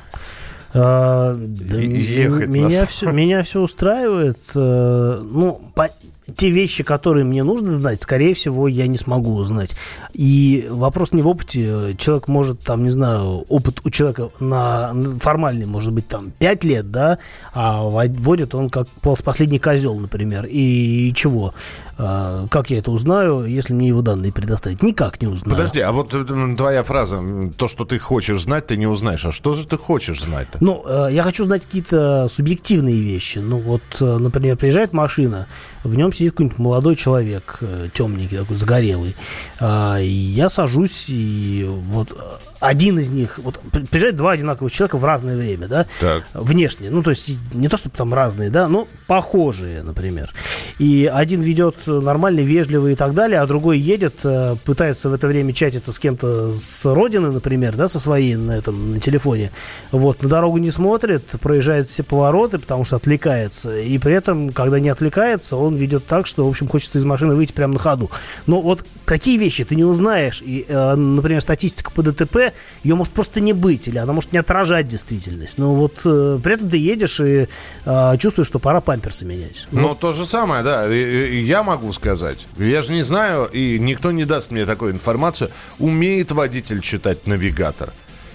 А, 0.74 1.36
да 1.36 1.78
ехать 1.80 2.48
меня 2.50 2.70
самом- 2.70 2.88
все, 2.88 3.12
меня 3.12 3.44
все 3.44 3.60
устраивает. 3.62 4.38
э, 4.56 5.20
ну, 5.24 5.72
по- 5.74 5.90
те 6.36 6.50
вещи, 6.50 6.84
которые 6.84 7.26
мне 7.26 7.44
нужно 7.44 7.68
знать, 7.68 8.02
скорее 8.02 8.34
всего, 8.34 8.68
я 8.68 8.88
не 8.88 8.98
смогу 8.98 9.36
узнать. 9.36 9.72
И 10.14 10.68
вопрос 10.70 11.12
не 11.12 11.22
в 11.22 11.28
опыте. 11.28 11.96
Человек 11.98 12.28
может, 12.28 12.60
там, 12.62 12.84
не 12.84 12.90
знаю, 12.90 13.46
опыт 13.50 13.82
у 13.84 13.90
человека 13.90 14.30
на 14.40 14.94
формальный, 15.20 15.66
может 15.66 15.94
быть, 15.94 16.08
там, 16.08 16.32
5 16.40 16.64
лет, 16.64 16.92
да, 16.92 17.20
а 17.54 17.84
во- 17.84 18.08
водит 18.08 18.56
он 18.56 18.70
как 18.70 18.88
последний 19.24 19.60
козел, 19.60 19.96
например. 19.96 20.46
И, 20.50 21.12
чего? 21.16 21.54
А, 22.02 22.48
как 22.48 22.70
я 22.70 22.78
это 22.78 22.92
узнаю, 22.92 23.44
если 23.44 23.74
мне 23.74 23.90
его 23.90 24.02
данные 24.02 24.32
предоставить? 24.32 24.82
Никак 24.82 25.22
не 25.22 25.28
узнаю. 25.28 25.58
Подожди, 25.58 25.82
а 25.82 25.92
вот 25.92 26.14
э, 26.14 26.56
твоя 26.56 26.84
фраза, 26.84 27.22
то, 27.58 27.68
что 27.68 27.84
ты 27.84 28.00
хочешь 28.00 28.42
знать, 28.42 28.68
ты 28.68 28.78
не 28.78 28.88
узнаешь. 28.88 29.26
А 29.26 29.34
что 29.34 29.54
же 29.54 29.68
ты 29.68 29.76
хочешь 29.76 30.22
знать-то? 30.22 30.60
Ну, 30.62 30.84
э, 30.88 31.10
я 31.12 31.24
хочу 31.24 31.44
знать 31.44 31.66
какие-то 31.66 32.30
субъективные 32.30 33.02
вещи. 33.02 33.40
Ну, 33.40 33.60
вот, 33.60 33.84
э, 34.00 34.18
например, 34.18 34.56
приезжает 34.56 34.94
машина, 34.94 35.48
в 35.84 35.94
нем 35.98 36.14
сидит 36.14 36.32
какой-нибудь 36.32 36.58
молодой 36.58 36.96
человек, 36.96 37.60
темненький 37.94 38.38
такой, 38.38 38.56
загорелый. 38.56 39.14
А, 39.60 39.98
я 39.98 40.50
сажусь, 40.50 41.06
и 41.10 41.66
вот 41.68 42.18
один 42.60 43.00
из 43.00 43.10
них, 43.10 43.40
вот 43.40 43.60
при- 43.72 43.86
приезжают 43.86 44.16
два 44.18 44.32
одинаковых 44.32 44.72
человека 44.72 44.98
в 44.98 45.06
разное 45.06 45.38
время, 45.38 45.68
да, 45.68 45.86
Так. 46.00 46.24
внешне, 46.34 46.90
ну, 46.90 47.04
то 47.04 47.12
есть 47.12 47.30
не 47.54 47.68
то, 47.68 47.78
чтобы 47.78 47.96
там 47.96 48.14
разные, 48.14 48.50
да, 48.50 48.68
но 48.68 48.88
похожие, 49.08 49.82
например. 49.84 50.34
И 50.78 51.10
один 51.14 51.42
ведет 51.42 51.76
нормально, 51.88 52.40
вежливо 52.40 52.88
и 52.88 52.96
так 52.96 53.14
далее, 53.14 53.40
а 53.42 53.48
другой 53.48 53.80
едет, 53.80 54.16
э, 54.24 54.56
пытается 54.64 55.10
в 55.10 55.14
это 55.14 55.28
время 55.28 55.54
чатиться 55.54 55.92
с 55.92 56.00
кем-то 56.00 56.54
с 56.54 56.86
родины, 56.86 57.32
например, 57.32 57.76
да, 57.76 57.88
со 57.90 58.00
своей 58.00 58.36
на 58.36 58.54
этом, 58.54 58.94
на 58.94 59.00
телефоне. 59.00 59.52
Вот, 59.92 60.24
на 60.24 60.30
дорогу 60.30 60.58
не 60.58 60.72
смотрит, 60.72 61.24
проезжает 61.42 61.90
все 61.90 62.04
повороты, 62.04 62.60
потому 62.60 62.86
что 62.86 62.96
отвлекается. 62.96 63.78
И 63.78 63.98
при 63.98 64.14
этом, 64.14 64.50
когда 64.50 64.80
не 64.80 64.90
отвлекается, 64.90 65.58
он 65.58 65.76
ведет 65.76 66.06
так, 66.06 66.26
что, 66.28 66.46
в 66.46 66.50
общем, 66.50 66.68
хочется 66.68 66.98
из 67.00 67.06
машины 67.06 67.36
выйти 67.36 67.52
прямо 67.52 67.74
на 67.74 67.80
ходу. 67.80 68.10
Но 68.48 68.62
вот 68.62 68.86
такие 69.06 69.38
вещи 69.38 69.66
ты 69.66 69.76
не 69.76 69.84
узнаешь. 69.84 70.42
И, 70.42 70.66
э, 70.68 70.96
например, 70.96 71.42
статистика 71.42 71.92
по 71.92 72.04
ДТП, 72.04 72.49
ее 72.84 72.96
может 72.96 73.14
просто 73.14 73.40
не 73.40 73.54
быть, 73.54 73.88
или 73.88 73.98
она 73.98 74.14
может 74.14 74.32
не 74.32 74.40
отражать 74.40 74.88
действительность. 74.88 75.58
Но 75.58 75.74
вот 75.76 76.00
э, 76.06 76.40
при 76.44 76.54
этом 76.54 76.70
ты 76.70 76.78
едешь 76.78 77.20
и 77.20 77.48
э, 77.86 78.18
чувствуешь, 78.18 78.48
что 78.48 78.60
пора 78.60 78.82
памперсы 78.82 79.26
менять. 79.26 79.68
Ну, 79.72 79.96
то 79.96 80.14
же 80.14 80.26
самое, 80.26 80.64
да. 80.64 80.88
Я 80.88 81.64
могу 81.64 81.92
сказать. 81.94 82.48
Я 82.58 82.82
же 82.82 82.94
не 82.94 83.04
знаю, 83.04 83.46
и 83.46 83.78
никто 83.80 84.12
не 84.12 84.26
даст 84.26 84.52
мне 84.52 84.66
такую 84.66 84.94
информацию. 84.94 85.52
Умеет 85.80 86.32
водитель 86.32 86.82
читать 86.82 87.28
навигатор 87.28 87.94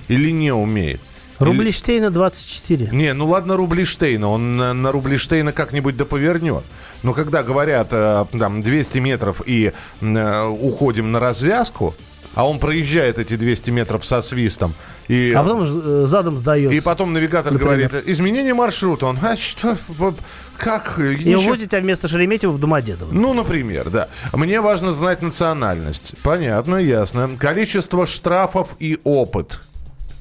или 0.08 0.30
не 0.30 0.52
умеет? 0.52 1.00
Рублиштейна 1.38 2.10
24. 2.10 2.90
Не, 2.92 3.12
ну 3.12 3.26
ладно, 3.26 3.56
Рублиштейна, 3.56 4.28
он 4.28 4.56
на, 4.56 4.72
на 4.72 4.92
Рублиштейна 4.92 5.52
как-нибудь 5.52 5.96
да 5.96 6.04
повернет. 6.04 6.64
Но 7.02 7.12
когда 7.12 7.42
говорят, 7.42 7.88
э, 7.90 8.24
там, 8.38 8.62
200 8.62 8.98
метров 8.98 9.42
и 9.44 9.72
э, 10.00 10.46
уходим 10.46 11.12
на 11.12 11.20
развязку, 11.20 11.94
а 12.34 12.48
он 12.48 12.58
проезжает 12.58 13.18
эти 13.18 13.36
200 13.36 13.70
метров 13.70 14.04
со 14.04 14.22
свистом, 14.22 14.74
и, 15.08 15.32
А 15.36 15.42
потом 15.42 15.62
э, 15.62 16.06
задом 16.06 16.38
сдается. 16.38 16.74
и 16.76 16.80
потом 16.80 17.12
навигатор 17.12 17.52
Например. 17.52 17.88
говорит, 17.88 18.08
изменение 18.08 18.54
маршрута, 18.54 19.06
он, 19.06 19.18
а 19.22 19.36
что, 19.36 19.76
как? 20.56 20.98
И 20.98 21.02
Ничего- 21.24 21.42
увозит 21.42 21.70
тебя 21.70 21.80
вместо 21.80 22.08
Шереметьева 22.08 22.52
в 22.52 22.58
Домодедово. 22.58 23.12
ну, 23.12 23.34
например, 23.34 23.90
да. 23.90 24.08
Мне 24.32 24.60
важно 24.60 24.92
знать 24.92 25.22
национальность. 25.22 26.14
Понятно, 26.22 26.76
ясно. 26.76 27.30
Количество 27.38 28.06
штрафов 28.06 28.76
и 28.78 28.98
опыт. 29.04 29.60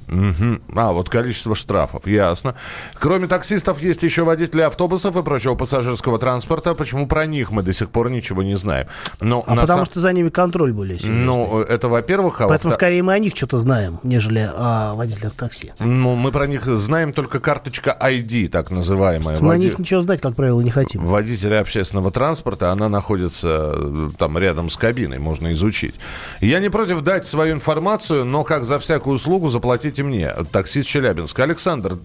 Мгм. 0.07 0.61
А, 0.75 0.91
вот 0.91 1.09
количество 1.09 1.55
штрафов, 1.55 2.07
ясно. 2.07 2.55
Кроме 2.95 3.27
таксистов, 3.27 3.81
есть 3.81 4.03
еще 4.03 4.23
водители 4.23 4.61
автобусов 4.61 5.15
и 5.17 5.23
прочего 5.23 5.55
пассажирского 5.55 6.19
транспорта. 6.19 6.73
Почему 6.73 7.07
про 7.07 7.25
них 7.25 7.51
мы 7.51 7.63
до 7.63 7.73
сих 7.73 7.89
пор 7.89 8.09
ничего 8.09 8.43
не 8.43 8.55
знаем? 8.55 8.87
Ну, 9.19 9.43
А 9.45 9.55
потому 9.55 9.79
сам- 9.79 9.85
что 9.85 9.99
за 9.99 10.13
ними 10.13 10.29
контроль 10.29 10.73
более 10.73 10.99
сильный. 10.99 11.23
Ну, 11.25 11.61
это 11.61 11.87
во-первых, 11.89 12.41
а 12.41 12.47
Поэтому 12.47 12.71
во-вто- 12.71 12.77
скорее 12.79 13.03
мы 13.03 13.13
о 13.13 13.19
них 13.19 13.35
что-то 13.35 13.57
знаем, 13.57 13.99
нежели 14.03 14.49
о 14.55 14.93
водителях 14.95 15.33
такси. 15.33 15.73
ну, 15.79 16.15
мы 16.15 16.31
про 16.31 16.47
них 16.47 16.65
знаем 16.65 17.13
только 17.13 17.39
карточка 17.39 17.95
ID, 17.99 18.47
так 18.49 18.71
называемая. 18.71 19.39
Мы 19.39 19.53
о 19.53 19.55
Води- 19.55 19.65
них 19.65 19.79
ничего 19.79 20.01
знать, 20.01 20.21
как 20.21 20.35
правило, 20.35 20.61
не 20.61 20.69
хотим. 20.71 21.05
водителя 21.05 21.59
общественного 21.61 22.11
транспорта, 22.11 22.71
она 22.71 22.89
находится 22.89 23.71
э, 23.75 24.09
там 24.17 24.37
рядом 24.37 24.69
с 24.69 24.77
кабиной, 24.77 25.19
можно 25.19 25.51
изучить. 25.53 25.95
Я 26.41 26.59
не 26.59 26.69
против 26.69 27.01
дать 27.01 27.25
свою 27.25 27.53
информацию, 27.55 28.25
но 28.25 28.43
как 28.43 28.65
за 28.65 28.79
всякую 28.79 29.15
услугу 29.15 29.49
заплатите 29.93 30.03
мне. 30.03 30.29
Таксист 30.51 30.87
Челябинск. 30.87 31.39
Александр, 31.39 31.97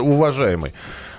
уважаемый, 0.00 0.72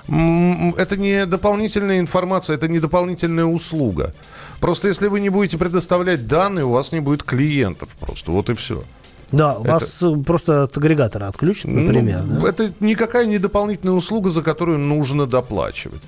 это 0.08 0.98
не 0.98 1.26
дополнительная 1.26 2.00
информация, 2.00 2.56
это 2.56 2.68
не 2.68 2.80
дополнительная 2.80 3.46
услуга. 3.46 4.14
Просто 4.60 4.88
если 4.88 5.08
вы 5.08 5.20
не 5.20 5.30
будете 5.30 5.58
предоставлять 5.58 6.28
данные, 6.28 6.66
у 6.66 6.72
вас 6.72 6.94
не 6.94 7.02
будет 7.02 7.24
клиентов 7.24 7.90
просто. 8.00 8.32
Вот 8.32 8.50
и 8.50 8.54
все. 8.54 8.84
Да, 9.32 9.58
вас 9.60 10.04
э, 10.04 10.16
просто 10.24 10.64
от 10.64 10.78
агрегатора 10.78 11.28
отключат, 11.28 11.72
например. 11.72 12.24
Ну, 12.24 12.40
да? 12.40 12.50
Это 12.50 12.72
никакая 12.80 13.26
не 13.26 13.40
дополнительная 13.40 13.96
услуга, 13.96 14.30
за 14.30 14.42
которую 14.42 14.78
нужно 14.78 15.26
доплачивать. 15.26 16.02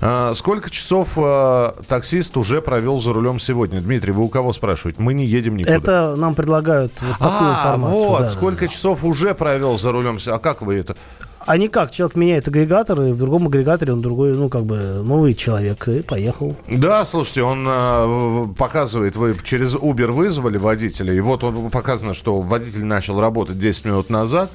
А, 0.00 0.32
сколько 0.34 0.70
часов 0.70 1.12
а, 1.16 1.74
таксист 1.86 2.36
уже 2.36 2.62
провел 2.62 3.00
за 3.00 3.12
рулем 3.12 3.38
сегодня? 3.38 3.80
Дмитрий, 3.80 4.12
вы 4.12 4.24
у 4.24 4.28
кого 4.28 4.52
спрашиваете? 4.52 5.02
Мы 5.02 5.12
не 5.14 5.26
едем 5.26 5.56
никуда. 5.56 5.76
Это 5.76 6.16
нам 6.16 6.34
предлагают 6.34 6.92
вот 7.00 7.18
такую 7.18 7.50
а, 7.50 7.58
информацию. 7.58 8.08
вот, 8.08 8.20
да, 8.20 8.28
сколько 8.28 8.64
да. 8.64 8.68
часов 8.68 9.04
уже 9.04 9.34
провел 9.34 9.76
за 9.76 9.92
рулем? 9.92 10.18
А 10.26 10.38
как 10.38 10.62
вы 10.62 10.76
это? 10.76 10.96
А 11.46 11.56
никак, 11.56 11.90
человек 11.90 12.16
меняет 12.16 12.48
агрегатор, 12.48 13.00
и 13.02 13.12
в 13.12 13.18
другом 13.18 13.46
агрегаторе 13.46 13.94
он 13.94 14.02
другой, 14.02 14.34
ну, 14.34 14.50
как 14.50 14.64
бы, 14.64 14.76
новый 15.02 15.34
человек, 15.34 15.88
и 15.88 16.02
поехал. 16.02 16.54
Да, 16.68 17.04
слушайте, 17.06 17.42
он 17.42 17.66
а, 17.66 18.06
в- 18.06 18.52
показывает, 18.54 19.16
вы 19.16 19.34
через 19.42 19.74
Uber 19.74 20.10
вызвали 20.10 20.58
водителя, 20.58 21.14
и 21.14 21.20
вот 21.20 21.42
он 21.42 21.70
показано, 21.70 22.12
что 22.12 22.40
водитель 22.40 22.84
начал 22.84 23.18
работать 23.20 23.58
10 23.58 23.86
минут 23.86 24.10
назад, 24.10 24.50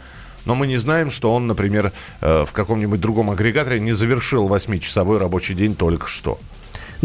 но 0.45 0.55
мы 0.55 0.67
не 0.67 0.77
знаем, 0.77 1.11
что 1.11 1.33
он, 1.33 1.47
например, 1.47 1.91
э, 2.21 2.45
в 2.45 2.51
каком-нибудь 2.53 2.99
другом 2.99 3.29
агрегаторе 3.31 3.79
не 3.79 3.93
завершил 3.93 4.47
8-часовой 4.47 5.17
рабочий 5.17 5.53
день 5.53 5.75
только 5.75 6.07
что. 6.07 6.39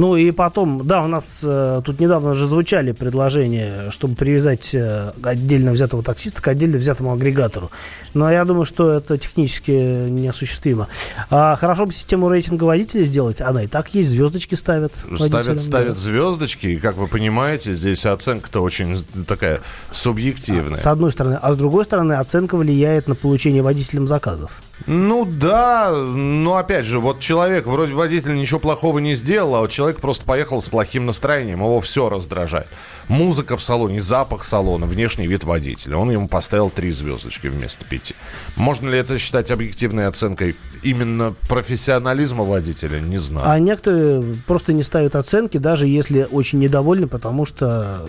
Ну 0.00 0.16
и 0.16 0.30
потом, 0.30 0.86
да, 0.86 1.02
у 1.02 1.08
нас 1.08 1.42
э, 1.44 1.82
тут 1.84 2.00
недавно 2.00 2.32
же 2.32 2.46
звучали 2.46 2.92
предложения, 2.92 3.90
чтобы 3.90 4.14
привязать 4.14 4.74
э, 4.74 5.12
отдельно 5.22 5.72
взятого 5.72 6.02
таксиста 6.02 6.40
к 6.40 6.48
отдельно 6.48 6.78
взятому 6.78 7.12
агрегатору. 7.12 7.70
Но 8.14 8.32
я 8.32 8.46
думаю, 8.46 8.64
что 8.64 8.94
это 8.94 9.18
технически 9.18 9.72
неосуществимо. 9.72 10.88
А 11.28 11.54
хорошо 11.56 11.84
бы 11.84 11.92
систему 11.92 12.30
рейтинга 12.30 12.64
водителей 12.64 13.04
сделать. 13.04 13.42
Она 13.42 13.64
и 13.64 13.66
так 13.66 13.94
есть, 13.94 14.08
звездочки 14.08 14.54
ставят. 14.54 14.94
водителям, 15.04 15.28
Ставят, 15.28 15.56
да. 15.56 15.62
ставят 15.62 15.98
звездочки, 15.98 16.66
и, 16.68 16.76
как 16.78 16.96
вы 16.96 17.06
понимаете, 17.06 17.74
здесь 17.74 18.06
оценка-то 18.06 18.62
очень 18.62 19.04
такая 19.26 19.60
субъективная. 19.92 20.76
С 20.76 20.86
одной 20.86 21.12
стороны. 21.12 21.38
А 21.42 21.52
с 21.52 21.56
другой 21.58 21.84
стороны, 21.84 22.14
оценка 22.14 22.56
влияет 22.56 23.06
на 23.06 23.14
получение 23.14 23.60
водителям 23.62 24.06
заказов. 24.06 24.62
Ну 24.86 25.24
да, 25.24 25.92
но 25.92 26.56
опять 26.56 26.84
же, 26.84 27.00
вот 27.00 27.20
человек, 27.20 27.66
вроде 27.66 27.94
водитель 27.94 28.34
ничего 28.34 28.60
плохого 28.60 28.98
не 28.98 29.14
сделал, 29.14 29.54
а 29.54 29.60
вот 29.60 29.70
человек 29.70 30.00
просто 30.00 30.24
поехал 30.24 30.60
с 30.60 30.68
плохим 30.68 31.06
настроением, 31.06 31.58
его 31.58 31.80
все 31.80 32.08
раздражает. 32.08 32.66
Музыка 33.08 33.56
в 33.56 33.62
салоне, 33.62 34.00
запах 34.00 34.44
салона, 34.44 34.86
внешний 34.86 35.26
вид 35.26 35.44
водителя. 35.44 35.96
Он 35.96 36.10
ему 36.10 36.28
поставил 36.28 36.70
три 36.70 36.92
звездочки 36.92 37.48
вместо 37.48 37.84
пяти. 37.84 38.14
Можно 38.56 38.88
ли 38.88 38.98
это 38.98 39.18
считать 39.18 39.50
объективной 39.50 40.06
оценкой 40.06 40.56
именно 40.82 41.34
профессионализма 41.48 42.44
водителя? 42.44 43.00
Не 43.00 43.18
знаю. 43.18 43.48
А 43.48 43.58
некоторые 43.58 44.36
просто 44.46 44.72
не 44.72 44.82
ставят 44.82 45.16
оценки, 45.16 45.58
даже 45.58 45.86
если 45.86 46.26
очень 46.30 46.58
недовольны, 46.60 47.06
потому 47.06 47.46
что... 47.46 48.08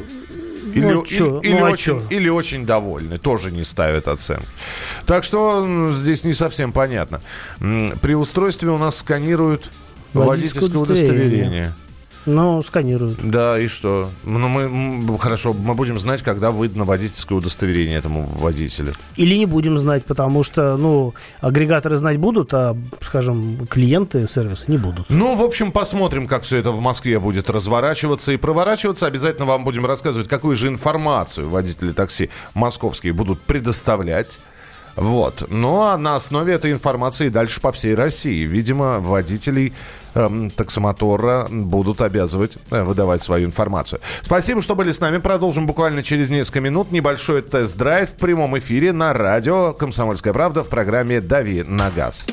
Или, 0.73 0.85
ну, 0.85 1.01
или- 1.01 1.07
чё? 1.07 1.39
или 1.41 1.53
Ну, 1.53 1.65
а 1.65 1.69
очень, 1.69 1.83
чё? 2.01 2.03
или 2.09 2.29
очень 2.29 2.65
довольны, 2.65 3.17
тоже 3.17 3.51
не 3.51 3.63
ставят 3.63 4.07
оценки. 4.07 4.45
Так 5.05 5.23
что 5.23 5.91
здесь 5.93 6.23
не 6.23 6.33
совсем 6.33 6.71
понятно. 6.71 7.21
При 7.59 8.15
устройстве 8.15 8.69
у 8.69 8.77
нас 8.77 8.97
сканируют 8.97 9.69
Водительское 10.13 10.63
водительское 10.69 10.81
удостоверение. 10.81 11.23
удостоверение. 11.27 11.73
Ну, 12.25 12.61
сканируют. 12.61 13.19
Да, 13.23 13.59
и 13.59 13.67
что? 13.67 14.09
Ну, 14.23 14.47
мы, 14.47 15.17
хорошо, 15.17 15.53
мы 15.53 15.73
будем 15.73 15.97
знать, 15.99 16.21
когда 16.21 16.51
выдано 16.51 16.85
водительское 16.85 17.37
удостоверение 17.37 17.97
этому 17.97 18.25
водителю. 18.25 18.93
Или 19.15 19.35
не 19.35 19.45
будем 19.45 19.77
знать, 19.77 20.05
потому 20.05 20.43
что, 20.43 20.77
ну, 20.77 21.13
агрегаторы 21.39 21.97
знать 21.97 22.17
будут, 22.17 22.53
а, 22.53 22.77
скажем, 23.01 23.65
клиенты 23.67 24.27
сервиса 24.27 24.65
не 24.67 24.77
будут. 24.77 25.09
Ну, 25.09 25.35
в 25.35 25.41
общем, 25.41 25.71
посмотрим, 25.71 26.27
как 26.27 26.43
все 26.43 26.57
это 26.57 26.71
в 26.71 26.79
Москве 26.79 27.19
будет 27.19 27.49
разворачиваться 27.49 28.31
и 28.31 28.37
проворачиваться. 28.37 29.07
Обязательно 29.07 29.45
вам 29.45 29.63
будем 29.63 29.85
рассказывать, 29.85 30.27
какую 30.27 30.55
же 30.55 30.67
информацию 30.67 31.49
водители 31.49 31.91
такси 31.91 32.29
московские 32.53 33.13
будут 33.13 33.41
предоставлять. 33.41 34.39
Вот. 34.95 35.45
Ну, 35.49 35.81
а 35.81 35.97
на 35.97 36.15
основе 36.15 36.53
этой 36.53 36.71
информации 36.71 37.29
дальше 37.29 37.61
по 37.61 37.71
всей 37.71 37.95
России. 37.95 38.45
Видимо, 38.45 38.99
водителей 38.99 39.73
эм, 40.15 40.49
таксомотора 40.49 41.47
будут 41.49 42.01
обязывать 42.01 42.57
э, 42.69 42.83
выдавать 42.83 43.21
свою 43.21 43.47
информацию. 43.47 44.01
Спасибо, 44.21 44.61
что 44.61 44.75
были 44.75 44.91
с 44.91 44.99
нами. 44.99 45.17
Продолжим 45.17 45.67
буквально 45.67 46.03
через 46.03 46.29
несколько 46.29 46.61
минут. 46.61 46.91
Небольшой 46.91 47.41
тест-драйв 47.41 48.09
в 48.09 48.15
прямом 48.15 48.57
эфире 48.57 48.91
на 48.91 49.13
радио 49.13 49.73
«Комсомольская 49.73 50.33
правда» 50.33 50.63
в 50.63 50.69
программе 50.69 51.21
«Дави 51.21 51.63
на 51.63 51.89
газ». 51.91 52.27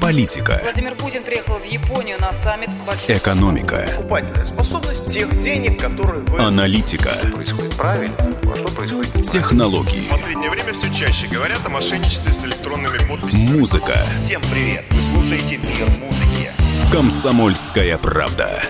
Политика, 0.00 0.60
Владимир 0.62 0.94
Путин 0.94 1.24
приехал 1.24 1.54
в 1.54 1.64
Японию 1.64 2.16
на 2.20 2.32
саммит 2.32 2.70
больших 2.86 3.16
экономика, 3.16 3.84
покупательная 3.96 4.44
способность 4.44 5.08
тех 5.10 5.28
денег, 5.40 5.80
которые 5.80 6.22
вы... 6.26 6.38
аналитика, 6.38 7.10
происходит 7.34 7.74
правильно, 7.74 8.14
а 8.20 8.56
что 8.56 8.68
происходит 8.68 9.12
технологии, 9.24 10.06
В 10.06 10.10
последнее 10.10 10.48
время 10.50 10.72
все 10.72 10.92
чаще 10.94 11.26
говорят 11.26 11.58
о 11.66 11.70
мошенничестве 11.70 12.32
с 12.32 12.44
электронными 12.44 12.98
подписями. 13.08 13.58
музыка. 13.58 13.96
Всем 14.20 14.40
привет! 14.52 14.84
Вы 14.90 15.02
слушаете 15.02 15.56
«Мир 15.56 15.88
музыки». 15.98 16.45
Комсомольская 16.92 17.98
правда. 17.98 18.62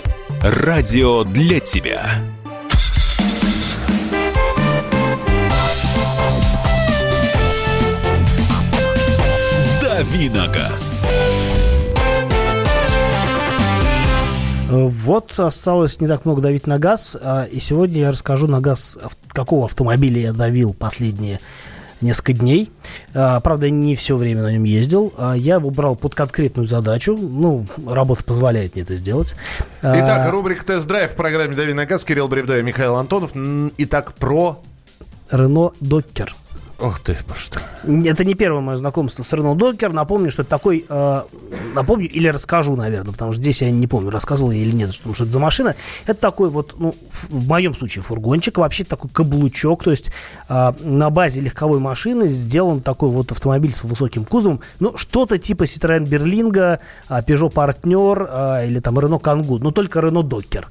Радио 0.43 1.23
для 1.23 1.61
тебя. 1.61 2.23
Давиногаз. 9.83 11.07
Вот 14.69 15.39
осталось 15.39 16.01
не 16.01 16.09
так 16.09 16.25
много 16.25 16.41
давить 16.41 16.67
на 16.67 16.79
газ, 16.79 17.17
а, 17.21 17.45
и 17.45 17.61
сегодня 17.61 18.01
я 18.01 18.11
расскажу 18.11 18.47
на 18.49 18.61
газ, 18.61 18.99
какого 19.29 19.67
автомобиля 19.67 20.21
я 20.21 20.33
давил 20.33 20.75
последние 20.75 21.39
несколько 22.01 22.33
дней. 22.33 22.71
А, 23.15 23.41
Правда, 23.41 23.71
не 23.71 23.95
все 23.97 24.17
время 24.17 24.43
на 24.43 24.53
нем 24.53 24.65
ездил. 24.65 25.13
А, 25.17 25.35
Я 25.35 25.57
его 25.57 25.71
брал 25.71 25.97
под 25.97 26.15
конкретную 26.15 26.67
задачу. 26.67 27.17
Ну, 27.17 27.67
работа 27.87 28.25
позволяет 28.25 28.75
мне 28.75 28.83
это 28.83 28.97
сделать. 28.97 29.35
А, 29.83 29.97
Итак, 29.99 30.31
рубрика 30.31 30.65
«Тест-драйв» 30.65 31.13
в 31.13 31.17
программе 31.17 31.55
«Дави 31.55 31.73
на 31.73 31.87
газ». 31.87 32.05
Кирилл 32.05 32.29
Бревда 32.29 32.59
и 32.59 32.63
Михаил 32.63 32.97
Антонов. 32.97 33.33
Итак, 33.79 34.13
про... 34.15 34.61
Рено 35.31 35.73
Докер. 35.81 36.35
Ох 36.79 37.01
ты, 37.01 37.17
что. 37.35 37.59
Это 38.05 38.25
не 38.25 38.35
первое 38.35 38.61
мое 38.61 38.77
знакомство 38.77 39.23
с 39.23 39.33
Рено 39.33 39.55
Докер. 39.55 39.93
Напомню, 39.95 40.31
что 40.31 40.43
это 40.43 40.51
такой... 40.51 40.85
э, 40.87 41.23
напомню 41.75 42.07
или 42.07 42.29
расскажу, 42.29 42.77
наверное, 42.77 43.13
потому 43.13 43.33
что 43.33 43.41
здесь 43.41 43.63
я 43.63 43.71
не 43.71 43.87
помню, 43.87 44.11
рассказывал 44.11 44.51
я 44.51 44.59
или 44.59 44.73
нет, 44.73 44.93
что, 44.93 45.15
что 45.15 45.25
это 45.25 45.33
за 45.33 45.39
машина. 45.39 45.75
Это 46.05 46.21
такой 46.21 46.51
вот, 46.51 46.75
ну, 46.79 46.95
в, 47.11 47.31
в 47.31 47.49
моем 47.49 47.75
случае 47.75 48.03
фургончик, 48.03 48.59
вообще 48.59 48.85
такой 48.85 49.09
каблучок, 49.11 49.85
то 49.85 49.91
есть 49.91 50.11
э, 50.51 50.73
на 50.81 51.09
базе 51.09 51.41
легковой 51.41 51.79
машины 51.79 52.29
сделан 52.29 52.83
такой 52.83 53.09
вот 53.09 53.33
автомобиль 53.33 53.73
с 53.73 53.83
высоким 53.85 54.27
кузовом, 54.27 54.61
ну, 54.79 54.99
что-то 54.99 55.39
типа 55.39 55.63
Citroёn 55.63 56.07
Берлинга, 56.07 56.81
э, 57.09 57.23
Peugeot 57.27 57.53
Partner 57.55 58.61
э, 58.63 58.67
или 58.67 58.81
там 58.81 58.99
Renault 58.99 59.23
Kangoo, 59.23 59.59
но 59.63 59.71
только 59.71 60.01
Renault 60.01 60.29
Docker. 60.29 60.67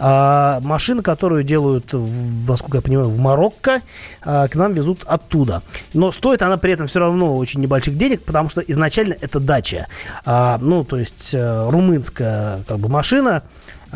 А, 0.00 0.58
машина, 0.62 1.02
которую 1.04 1.44
делают, 1.44 1.92
в- 1.92 2.48
насколько 2.50 2.78
я 2.78 2.82
понимаю, 2.82 3.08
в 3.08 3.18
Марокко, 3.18 3.82
а, 4.24 4.48
к 4.48 4.56
нам 4.56 4.72
везут 4.72 5.02
оттуда. 5.04 5.43
Но 5.92 6.12
стоит 6.12 6.42
она 6.42 6.56
при 6.56 6.72
этом 6.72 6.86
все 6.86 7.00
равно 7.00 7.36
очень 7.36 7.60
небольших 7.60 7.96
денег, 7.96 8.22
потому 8.22 8.48
что 8.48 8.60
изначально 8.60 9.16
это 9.20 9.40
дача. 9.40 9.86
А, 10.24 10.58
ну, 10.60 10.84
то 10.84 10.98
есть 10.98 11.34
э, 11.34 11.70
румынская 11.70 12.64
как 12.66 12.78
бы 12.78 12.88
машина, 12.88 13.42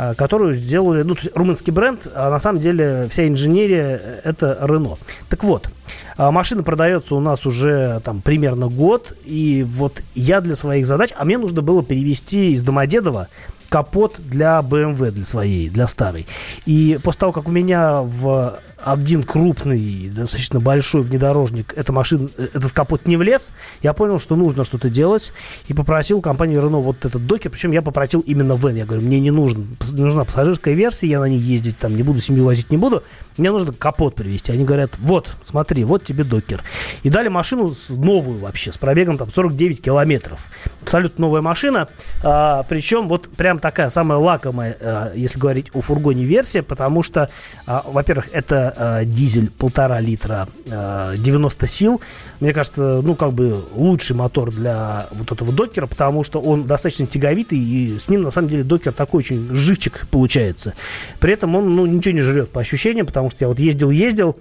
а, 0.01 0.15
которую 0.15 0.55
сделали, 0.55 1.03
ну, 1.03 1.17
то 1.17 1.23
есть 1.23 1.37
румынский 1.37 1.73
бренд, 1.73 2.07
а 2.15 2.31
на 2.31 2.39
самом 2.39 2.61
деле 2.61 3.09
вся 3.11 3.27
инженерия 3.27 4.01
э, 4.01 4.21
это 4.23 4.57
Рено. 4.63 4.97
Так 5.29 5.43
вот, 5.43 5.71
а, 6.17 6.31
машина 6.31 6.63
продается 6.63 7.17
у 7.17 7.21
нас 7.21 7.45
уже 7.47 8.01
там 8.05 8.21
примерно 8.21 8.69
год, 8.69 9.13
и 9.25 9.67
вот 9.67 10.03
я 10.15 10.41
для 10.41 10.55
своих 10.55 10.87
задач, 10.87 11.11
а 11.17 11.25
мне 11.25 11.37
нужно 11.37 11.63
было 11.63 11.83
перевести 11.83 12.53
из 12.53 12.63
Домодедова 12.63 13.27
капот 13.69 14.21
для 14.21 14.61
BMW, 14.61 15.11
для 15.11 15.25
своей, 15.25 15.69
для 15.69 15.89
старой. 15.89 16.27
И 16.65 16.99
после 17.03 17.19
того, 17.19 17.33
как 17.33 17.49
у 17.49 17.51
меня 17.51 18.03
в 18.03 18.61
один 18.83 19.23
крупный, 19.23 20.11
достаточно 20.15 20.61
большой 20.61 21.03
внедорожник, 21.03 21.73
эта 21.77 21.93
машина, 21.93 22.29
э, 22.37 22.49
этот 22.55 22.73
капот 22.73 23.07
не 23.07 23.17
влез, 23.17 23.53
я 23.83 23.93
понял, 23.93 24.19
что 24.19 24.37
нужно 24.37 24.65
что-то 24.65 24.89
делать, 24.89 25.33
и 25.67 25.75
попросил 25.75 26.21
компанию 26.21 26.63
Renault 26.63 26.83
вот 26.83 27.05
этот 27.05 27.27
докер, 27.27 27.51
причем 27.51 27.73
я 27.73 27.83
попросил 27.83 28.21
именно 28.21 28.55
вен, 28.55 28.77
я 28.77 28.87
говорю, 28.87 29.03
мне 29.03 29.21
не 29.21 29.31
нужен, 29.31 29.77
нужна 29.93 30.25
пассажирская 30.25 30.75
версия, 30.75 31.09
я 31.09 31.21
на 31.21 31.27
ней 31.27 31.39
ездить 31.39 31.79
там 31.79 31.97
не 31.97 32.03
буду, 32.03 32.21
семью 32.21 32.45
возить 32.45 32.71
не 32.71 32.77
буду, 32.77 33.03
мне 33.39 33.53
нужно 33.53 33.73
капот 33.73 34.17
привезти. 34.17 34.53
Они 34.53 34.65
говорят, 34.65 34.99
вот, 34.99 35.33
смотри, 35.45 35.85
вот 35.85 36.05
тебе 36.05 36.25
докер. 36.25 36.63
И 37.05 37.09
дали 37.09 37.29
машину 37.29 37.73
новую 37.89 38.41
вообще, 38.41 38.73
с 38.73 38.79
пробегом 38.79 39.17
там 39.17 39.31
49 39.31 39.81
километров. 39.81 40.41
Абсолютно 40.83 41.23
новая 41.23 41.41
машина, 41.41 41.89
а, 42.25 42.65
причем 42.65 43.09
вот 43.09 43.29
прям 43.31 43.61
такая 43.61 43.91
самая 43.91 44.19
лакомая, 44.19 44.77
а, 44.81 45.13
если 45.15 45.39
говорить 45.39 45.69
о 45.73 45.81
фургоне 45.81 46.25
версия, 46.25 46.63
потому 46.63 47.03
что, 47.03 47.31
а, 47.67 47.85
во-первых, 47.87 48.29
это 48.33 48.68
а, 48.77 49.05
дизель 49.05 49.51
полтора 49.51 50.01
литра, 50.01 50.49
а, 50.71 51.17
90 51.17 51.67
сил. 51.67 52.01
Мне 52.41 52.53
кажется, 52.53 53.01
ну 53.03 53.15
как 53.15 53.33
бы 53.33 53.65
лучший 53.75 54.17
мотор 54.17 54.53
для 54.53 55.09
вот 55.13 55.33
этого 55.33 55.53
докера, 55.53 55.87
потому 55.87 56.25
что 56.25 56.41
он 56.41 56.65
достаточно 56.65 57.07
тяговитый 57.07 57.59
и 57.59 57.99
с 57.99 58.09
ним 58.09 58.23
на 58.23 58.31
самом 58.31 58.49
деле 58.49 58.65
докер 58.65 58.93
такой 58.93 59.19
очень 59.19 59.55
живчик 59.55 60.07
получается. 60.11 60.75
При 61.21 61.33
этом 61.33 61.55
он 61.57 61.75
ну 61.75 61.87
ничего 61.87 62.15
не 62.15 62.23
жрет 62.23 62.51
по 62.51 62.61
ощущениям, 62.61 63.07
потому 63.07 63.31
что 63.31 63.45
я 63.45 63.49
вот 63.49 63.59
ездил-ездил, 63.59 64.37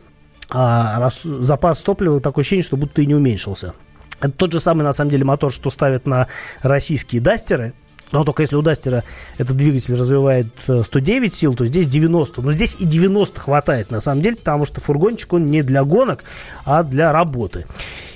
а 0.49 0.99
рас- 0.99 1.23
запас 1.23 1.81
топлива 1.81 2.19
такое 2.19 2.43
ощущение, 2.43 2.63
что 2.63 2.77
будто 2.77 3.01
и 3.01 3.05
не 3.05 3.15
уменьшился. 3.15 3.73
Это 4.19 4.31
тот 4.31 4.51
же 4.51 4.59
самый, 4.59 4.83
на 4.83 4.93
самом 4.93 5.11
деле, 5.11 5.25
мотор, 5.25 5.53
что 5.53 5.69
ставят 5.69 6.07
на 6.07 6.27
российские 6.61 7.21
дастеры. 7.21 7.73
Но 8.11 8.23
только 8.23 8.43
если 8.43 8.55
у 8.55 8.61
Дастера 8.61 9.03
этот 9.37 9.57
двигатель 9.57 9.95
развивает 9.95 10.47
э, 10.67 10.83
109 10.83 11.33
сил, 11.33 11.55
то 11.55 11.65
здесь 11.65 11.87
90. 11.87 12.41
Но 12.41 12.51
здесь 12.51 12.75
и 12.79 12.85
90 12.85 13.39
хватает, 13.39 13.91
на 13.91 14.01
самом 14.01 14.21
деле, 14.21 14.37
потому 14.37 14.65
что 14.65 14.81
фургончик, 14.81 15.33
он 15.33 15.47
не 15.47 15.61
для 15.61 15.83
гонок, 15.83 16.23
а 16.65 16.83
для 16.83 17.11
работы. 17.11 17.65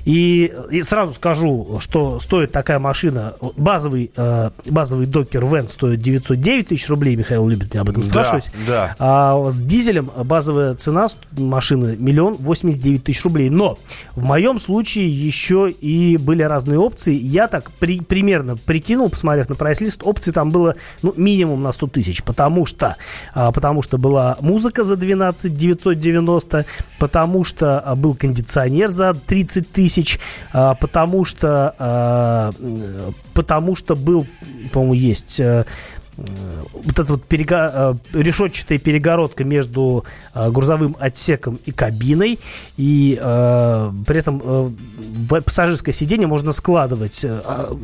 И, 0.06 0.54
и 0.70 0.84
сразу 0.84 1.14
скажу, 1.14 1.78
что 1.80 2.20
стоит 2.20 2.52
такая 2.52 2.80
машина, 2.80 3.34
базовый, 3.56 4.12
э, 4.16 4.50
базовый 4.66 5.06
докер 5.06 5.46
Вен 5.46 5.68
стоит 5.68 6.02
909 6.02 6.68
тысяч 6.68 6.90
рублей, 6.90 7.16
Михаил 7.16 7.48
любит 7.48 7.74
меня 7.74 7.82
об 7.82 7.90
этом 7.90 8.04
спрашивать. 8.04 8.46
Да, 8.68 8.88
да. 8.88 8.96
А 9.00 9.50
с 9.50 9.62
дизелем 9.62 10.12
базовая 10.24 10.74
цена 10.74 11.08
машины 11.38 11.96
миллион 11.98 12.36
восемьдесят 12.36 12.82
девять 12.82 13.04
тысяч 13.04 13.24
рублей. 13.24 13.50
Но 13.50 13.78
в 14.16 14.26
моем 14.26 14.60
случае 14.60 15.10
еще 15.10 15.70
и 15.70 16.18
были 16.18 16.44
разные 16.44 16.80
опции. 16.80 17.14
Я 17.14 17.48
так 17.48 17.72
при, 17.72 18.02
примерно 18.02 18.58
прикинул, 18.58 19.10
посмотрев 19.10 19.50
на 19.50 19.56
прайс-лист, 19.56 20.02
опций 20.04 20.34
там 20.34 20.52
было 20.52 20.76
ну, 21.02 21.14
минимум 21.18 21.64
на 21.64 21.72
100 21.72 21.88
тысяч, 21.88 22.24
потому 22.24 22.66
что, 22.66 22.98
а, 23.34 23.52
потому 23.52 23.82
что 23.82 23.98
была 23.98 24.38
музыка 24.42 24.84
за 24.84 24.96
12 24.96 25.56
990, 25.56 26.66
потому 27.00 27.44
что 27.44 27.80
а, 27.80 27.96
был 27.96 28.16
кондиционер 28.16 28.90
за 28.90 29.14
30 29.14 29.72
тысяч, 29.72 29.90
а, 30.54 30.75
потому 30.75 31.25
что, 31.25 31.75
а, 31.77 32.51
потому 33.34 33.75
что 33.75 33.95
был, 33.95 34.27
по-моему, 34.71 34.93
есть 34.93 35.39
э, 35.39 35.51
Э, 35.51 35.65
вот 36.17 37.00
эта 37.00 37.13
вот 37.13 37.24
перего... 37.24 37.56
Э, 37.56 37.93
решетчатая 38.13 38.78
перегородка 38.78 39.43
между 39.43 40.06
э, 40.34 40.50
грузовым 40.50 40.95
отсеком 41.00 41.60
и 41.65 41.71
кабиной, 41.71 42.39
и 42.78 43.17
э, 43.19 43.91
при 44.06 44.17
этом 44.17 44.41
э, 44.43 45.41
пассажирское 45.41 45.93
сиденье 45.93 46.28
можно 46.28 46.52
складывать, 46.52 47.24
э, 47.24 47.39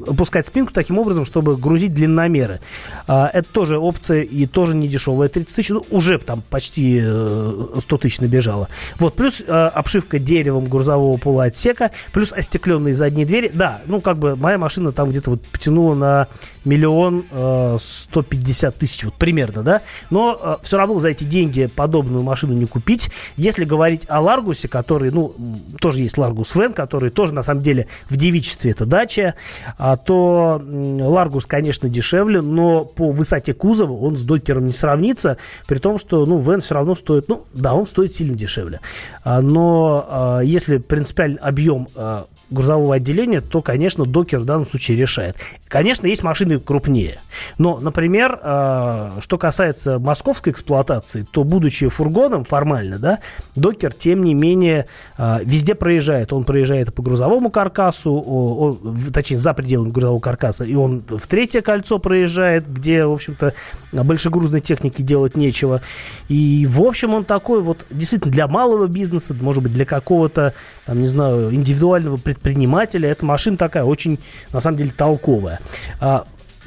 опускать 0.07 0.47
спинку 0.47 0.73
таким 0.73 0.99
образом, 0.99 1.25
чтобы 1.25 1.57
грузить 1.57 1.93
длинномеры. 1.93 2.59
Э, 3.07 3.27
это 3.33 3.47
тоже 3.51 3.77
опция 3.77 4.21
и 4.23 4.45
тоже 4.45 4.75
не 4.75 4.87
дешевая. 4.87 5.29
30 5.29 5.55
тысяч, 5.55 5.69
ну, 5.69 5.85
уже 5.89 6.17
там 6.19 6.43
почти 6.49 7.01
э, 7.03 7.79
100 7.79 7.97
тысяч 7.97 8.19
набежало. 8.19 8.67
Вот, 8.99 9.15
плюс 9.15 9.41
э, 9.45 9.51
обшивка 9.51 10.19
деревом 10.19 10.65
грузового 10.65 11.17
полуотсека, 11.17 11.91
плюс 12.11 12.33
остекленные 12.33 12.93
задние 12.93 13.25
двери. 13.25 13.51
Да, 13.53 13.81
ну, 13.85 14.01
как 14.01 14.17
бы 14.17 14.35
моя 14.35 14.57
машина 14.57 14.91
там 14.91 15.09
где-то 15.09 15.31
вот 15.31 15.41
потянула 15.43 15.95
на 15.95 16.27
миллион 16.67 17.25
э, 17.31 17.77
сто 17.79 18.17
150 18.21 18.75
тысяч, 18.77 19.03
вот 19.05 19.13
примерно, 19.13 19.63
да, 19.63 19.81
но 20.09 20.39
э, 20.41 20.55
все 20.63 20.77
равно 20.77 20.99
за 20.99 21.09
эти 21.09 21.23
деньги 21.23 21.69
подобную 21.73 22.23
машину 22.23 22.53
не 22.53 22.65
купить. 22.65 23.09
Если 23.35 23.63
говорить 23.63 24.03
о 24.07 24.21
Ларгусе, 24.21 24.67
который, 24.67 25.11
ну, 25.11 25.33
тоже 25.79 25.99
есть 25.99 26.17
Ларгус 26.17 26.55
Van, 26.55 26.73
который 26.73 27.09
тоже, 27.09 27.33
на 27.33 27.43
самом 27.43 27.63
деле, 27.63 27.87
в 28.09 28.17
девичестве 28.17 28.71
это 28.71 28.85
Dacia, 28.85 29.35
а, 29.77 29.97
то 29.97 30.61
Ларгус, 30.65 31.45
конечно, 31.45 31.89
дешевле, 31.89 32.41
но 32.41 32.85
по 32.85 33.11
высоте 33.11 33.53
кузова 33.53 33.93
он 33.93 34.17
с 34.17 34.23
Dokker'ом 34.23 34.65
не 34.65 34.73
сравнится, 34.73 35.37
при 35.67 35.79
том, 35.79 35.97
что, 35.97 36.25
ну, 36.25 36.39
Van 36.39 36.61
все 36.61 36.75
равно 36.75 36.95
стоит, 36.95 37.27
ну, 37.29 37.45
да, 37.53 37.73
он 37.73 37.87
стоит 37.87 38.13
сильно 38.13 38.35
дешевле. 38.35 38.79
А, 39.23 39.41
но 39.41 40.05
а, 40.09 40.39
если 40.41 40.77
принципиальный 40.77 41.39
объем 41.39 41.87
а, 41.95 42.25
грузового 42.49 42.95
отделения, 42.95 43.41
то, 43.41 43.61
конечно, 43.61 44.05
Dokker 44.05 44.39
в 44.39 44.45
данном 44.45 44.65
случае 44.65 44.97
решает. 44.97 45.35
Конечно, 45.67 46.07
есть 46.07 46.23
машины 46.23 46.56
крупнее, 46.59 47.19
но, 47.57 47.79
например, 47.79 48.39
э, 48.41 49.11
что 49.19 49.37
касается 49.37 49.99
московской 49.99 50.51
эксплуатации, 50.51 51.25
то, 51.29 51.43
будучи 51.43 51.87
фургоном 51.87 52.43
формально, 52.43 52.99
да, 52.99 53.19
докер, 53.55 53.93
тем 53.93 54.23
не 54.23 54.33
менее, 54.33 54.87
э, 55.17 55.39
везде 55.43 55.75
проезжает. 55.75 56.33
Он 56.33 56.43
проезжает 56.43 56.93
по 56.93 57.01
грузовому 57.01 57.49
каркасу, 57.49 58.79
точнее, 59.13 59.37
за 59.37 59.53
пределами 59.53 59.91
грузового 59.91 60.19
каркаса, 60.19 60.65
и 60.65 60.75
он 60.75 61.03
в 61.07 61.27
третье 61.27 61.61
кольцо 61.61 61.99
проезжает, 61.99 62.71
где, 62.71 63.05
в 63.05 63.13
общем-то, 63.13 63.53
большегрузной 63.91 64.61
техники 64.61 65.01
делать 65.01 65.35
нечего. 65.35 65.81
И, 66.27 66.67
в 66.69 66.81
общем, 66.81 67.13
он 67.13 67.25
такой 67.25 67.61
вот, 67.61 67.85
действительно, 67.89 68.31
для 68.31 68.47
малого 68.47 68.87
бизнеса, 68.87 69.35
может 69.39 69.63
быть, 69.63 69.73
для 69.73 69.85
какого-то, 69.85 70.53
там, 70.85 70.99
не 70.99 71.07
знаю, 71.07 71.53
индивидуального 71.53 72.17
предпринимателя, 72.17 73.09
эта 73.09 73.25
машина 73.25 73.57
такая 73.57 73.83
очень, 73.83 74.19
на 74.51 74.61
самом 74.61 74.77
деле, 74.77 74.91
толковая. 74.95 75.59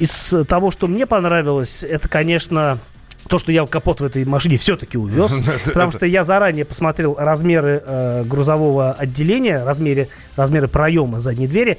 Из 0.01 0.35
того, 0.49 0.71
что 0.71 0.89
мне 0.89 1.07
понравилось, 1.07 1.85
это, 1.85 2.09
конечно, 2.09 2.79
то, 3.29 3.39
что 3.39 3.53
я 3.53 3.65
капот 3.67 4.01
в 4.01 4.05
этой 4.05 4.25
машине 4.25 4.57
все-таки 4.57 4.99
увез, 4.99 5.33
потому 5.65 5.93
что 5.93 6.05
я 6.07 6.25
заранее 6.25 6.65
посмотрел 6.65 7.15
размеры 7.19 7.83
э, 7.85 8.25
грузового 8.25 8.93
отделения, 8.93 9.63
размеры, 9.63 10.09
размеры 10.37 10.69
проема 10.69 11.21
задней 11.21 11.47
двери, 11.47 11.79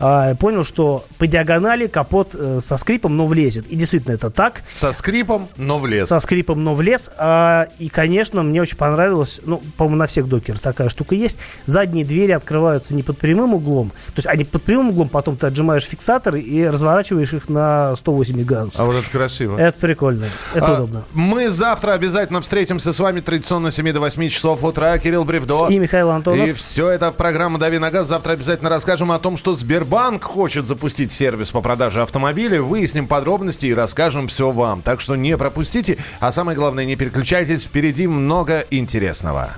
э, 0.00 0.34
понял, 0.36 0.64
что 0.64 1.04
по 1.18 1.26
диагонали 1.26 1.86
капот 1.86 2.34
э, 2.34 2.60
со 2.60 2.76
скрипом, 2.76 3.16
но 3.16 3.26
влезет. 3.26 3.66
И 3.68 3.76
действительно 3.76 4.14
это 4.14 4.30
так. 4.30 4.62
Со 4.68 4.92
скрипом, 4.92 5.48
но 5.56 5.78
влез. 5.78 6.08
Со 6.08 6.20
скрипом, 6.20 6.64
но 6.64 6.74
влез. 6.74 7.10
А, 7.18 7.68
и, 7.78 7.88
конечно, 7.88 8.42
мне 8.42 8.62
очень 8.62 8.76
понравилось, 8.76 9.40
ну, 9.44 9.62
по-моему, 9.76 9.98
на 9.98 10.06
всех 10.06 10.28
докерах 10.28 10.60
такая 10.60 10.88
штука 10.88 11.14
есть. 11.14 11.38
Задние 11.66 12.04
двери 12.04 12.32
открываются 12.32 12.94
не 12.94 13.02
под 13.02 13.18
прямым 13.18 13.54
углом, 13.54 13.90
то 14.06 14.14
есть 14.16 14.28
они 14.28 14.44
под 14.44 14.62
прямым 14.62 14.90
углом, 14.90 15.08
потом 15.08 15.36
ты 15.36 15.46
отжимаешь 15.46 15.84
фиксаторы 15.84 16.40
и 16.40 16.66
разворачиваешь 16.66 17.32
их 17.32 17.48
на 17.48 17.94
180 17.96 18.46
градусов. 18.46 18.80
А 18.80 18.84
вот 18.84 18.96
это 18.96 19.10
красиво. 19.10 19.58
Это 19.58 19.78
прикольно, 19.78 20.26
это 20.54 20.66
а, 20.66 20.74
удобно. 20.74 21.04
Мы 21.12 21.50
завтра 21.50 21.92
обязательно 21.92 22.40
встретимся 22.40 22.92
с 22.92 23.00
вами 23.00 23.20
традиционно 23.20 23.70
с 23.70 23.74
7 23.74 23.92
до 23.92 24.00
8 24.00 24.28
часов 24.28 24.62
утра. 24.64 24.98
Кирилл 24.98 25.24
Бревдо. 25.24 25.68
И 25.68 25.78
Михаил 25.78 26.10
Антонов. 26.10 26.46
И 26.46 26.52
все 26.52 26.88
это 26.88 27.12
программа 27.12 27.58
«Дави 27.58 27.78
на 27.78 27.90
газ». 27.90 28.08
Завтра 28.08 28.32
обязательно 28.32 28.70
расскажем 28.70 29.10
о 29.12 29.18
том, 29.18 29.36
что 29.36 29.54
Сбербанк 29.90 30.22
хочет 30.22 30.68
запустить 30.68 31.10
сервис 31.10 31.50
по 31.50 31.60
продаже 31.62 32.02
автомобилей. 32.02 32.60
Выясним 32.60 33.08
подробности 33.08 33.66
и 33.66 33.74
расскажем 33.74 34.28
все 34.28 34.52
вам. 34.52 34.82
Так 34.82 35.00
что 35.00 35.16
не 35.16 35.36
пропустите. 35.36 35.98
А 36.20 36.30
самое 36.30 36.56
главное, 36.56 36.84
не 36.84 36.94
переключайтесь. 36.94 37.64
Впереди 37.64 38.06
много 38.06 38.64
интересного. 38.70 39.50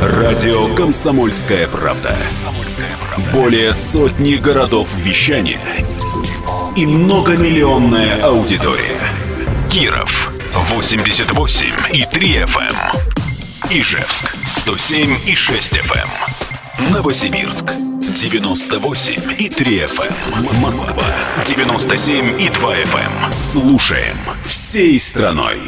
Радио 0.00 0.72
«Комсомольская 0.76 1.66
правда». 1.66 2.16
Более 3.32 3.72
сотни 3.72 4.36
городов 4.36 4.88
вещания– 4.94 5.60
и 6.76 6.86
многомиллионная 6.86 8.22
аудитория. 8.22 9.00
Киров 9.68 10.32
88 10.54 11.66
и 11.92 12.04
3 12.04 12.36
FM. 12.42 12.60
Эм. 12.60 13.80
Ижевск 13.80 14.34
107 14.46 15.18
и 15.26 15.34
6 15.34 15.72
FM. 15.72 16.53
Эм. 16.78 16.92
Новосибирск 16.92 17.72
98 18.00 19.32
и 19.38 19.48
3 19.48 19.78
FM. 19.84 20.12
Эм. 20.32 20.60
Москва 20.60 21.06
97 21.44 22.40
и 22.40 22.48
2 22.48 22.76
FM. 22.76 23.32
Слушаем 23.32 24.18
всей 24.44 24.98
страной. 24.98 25.60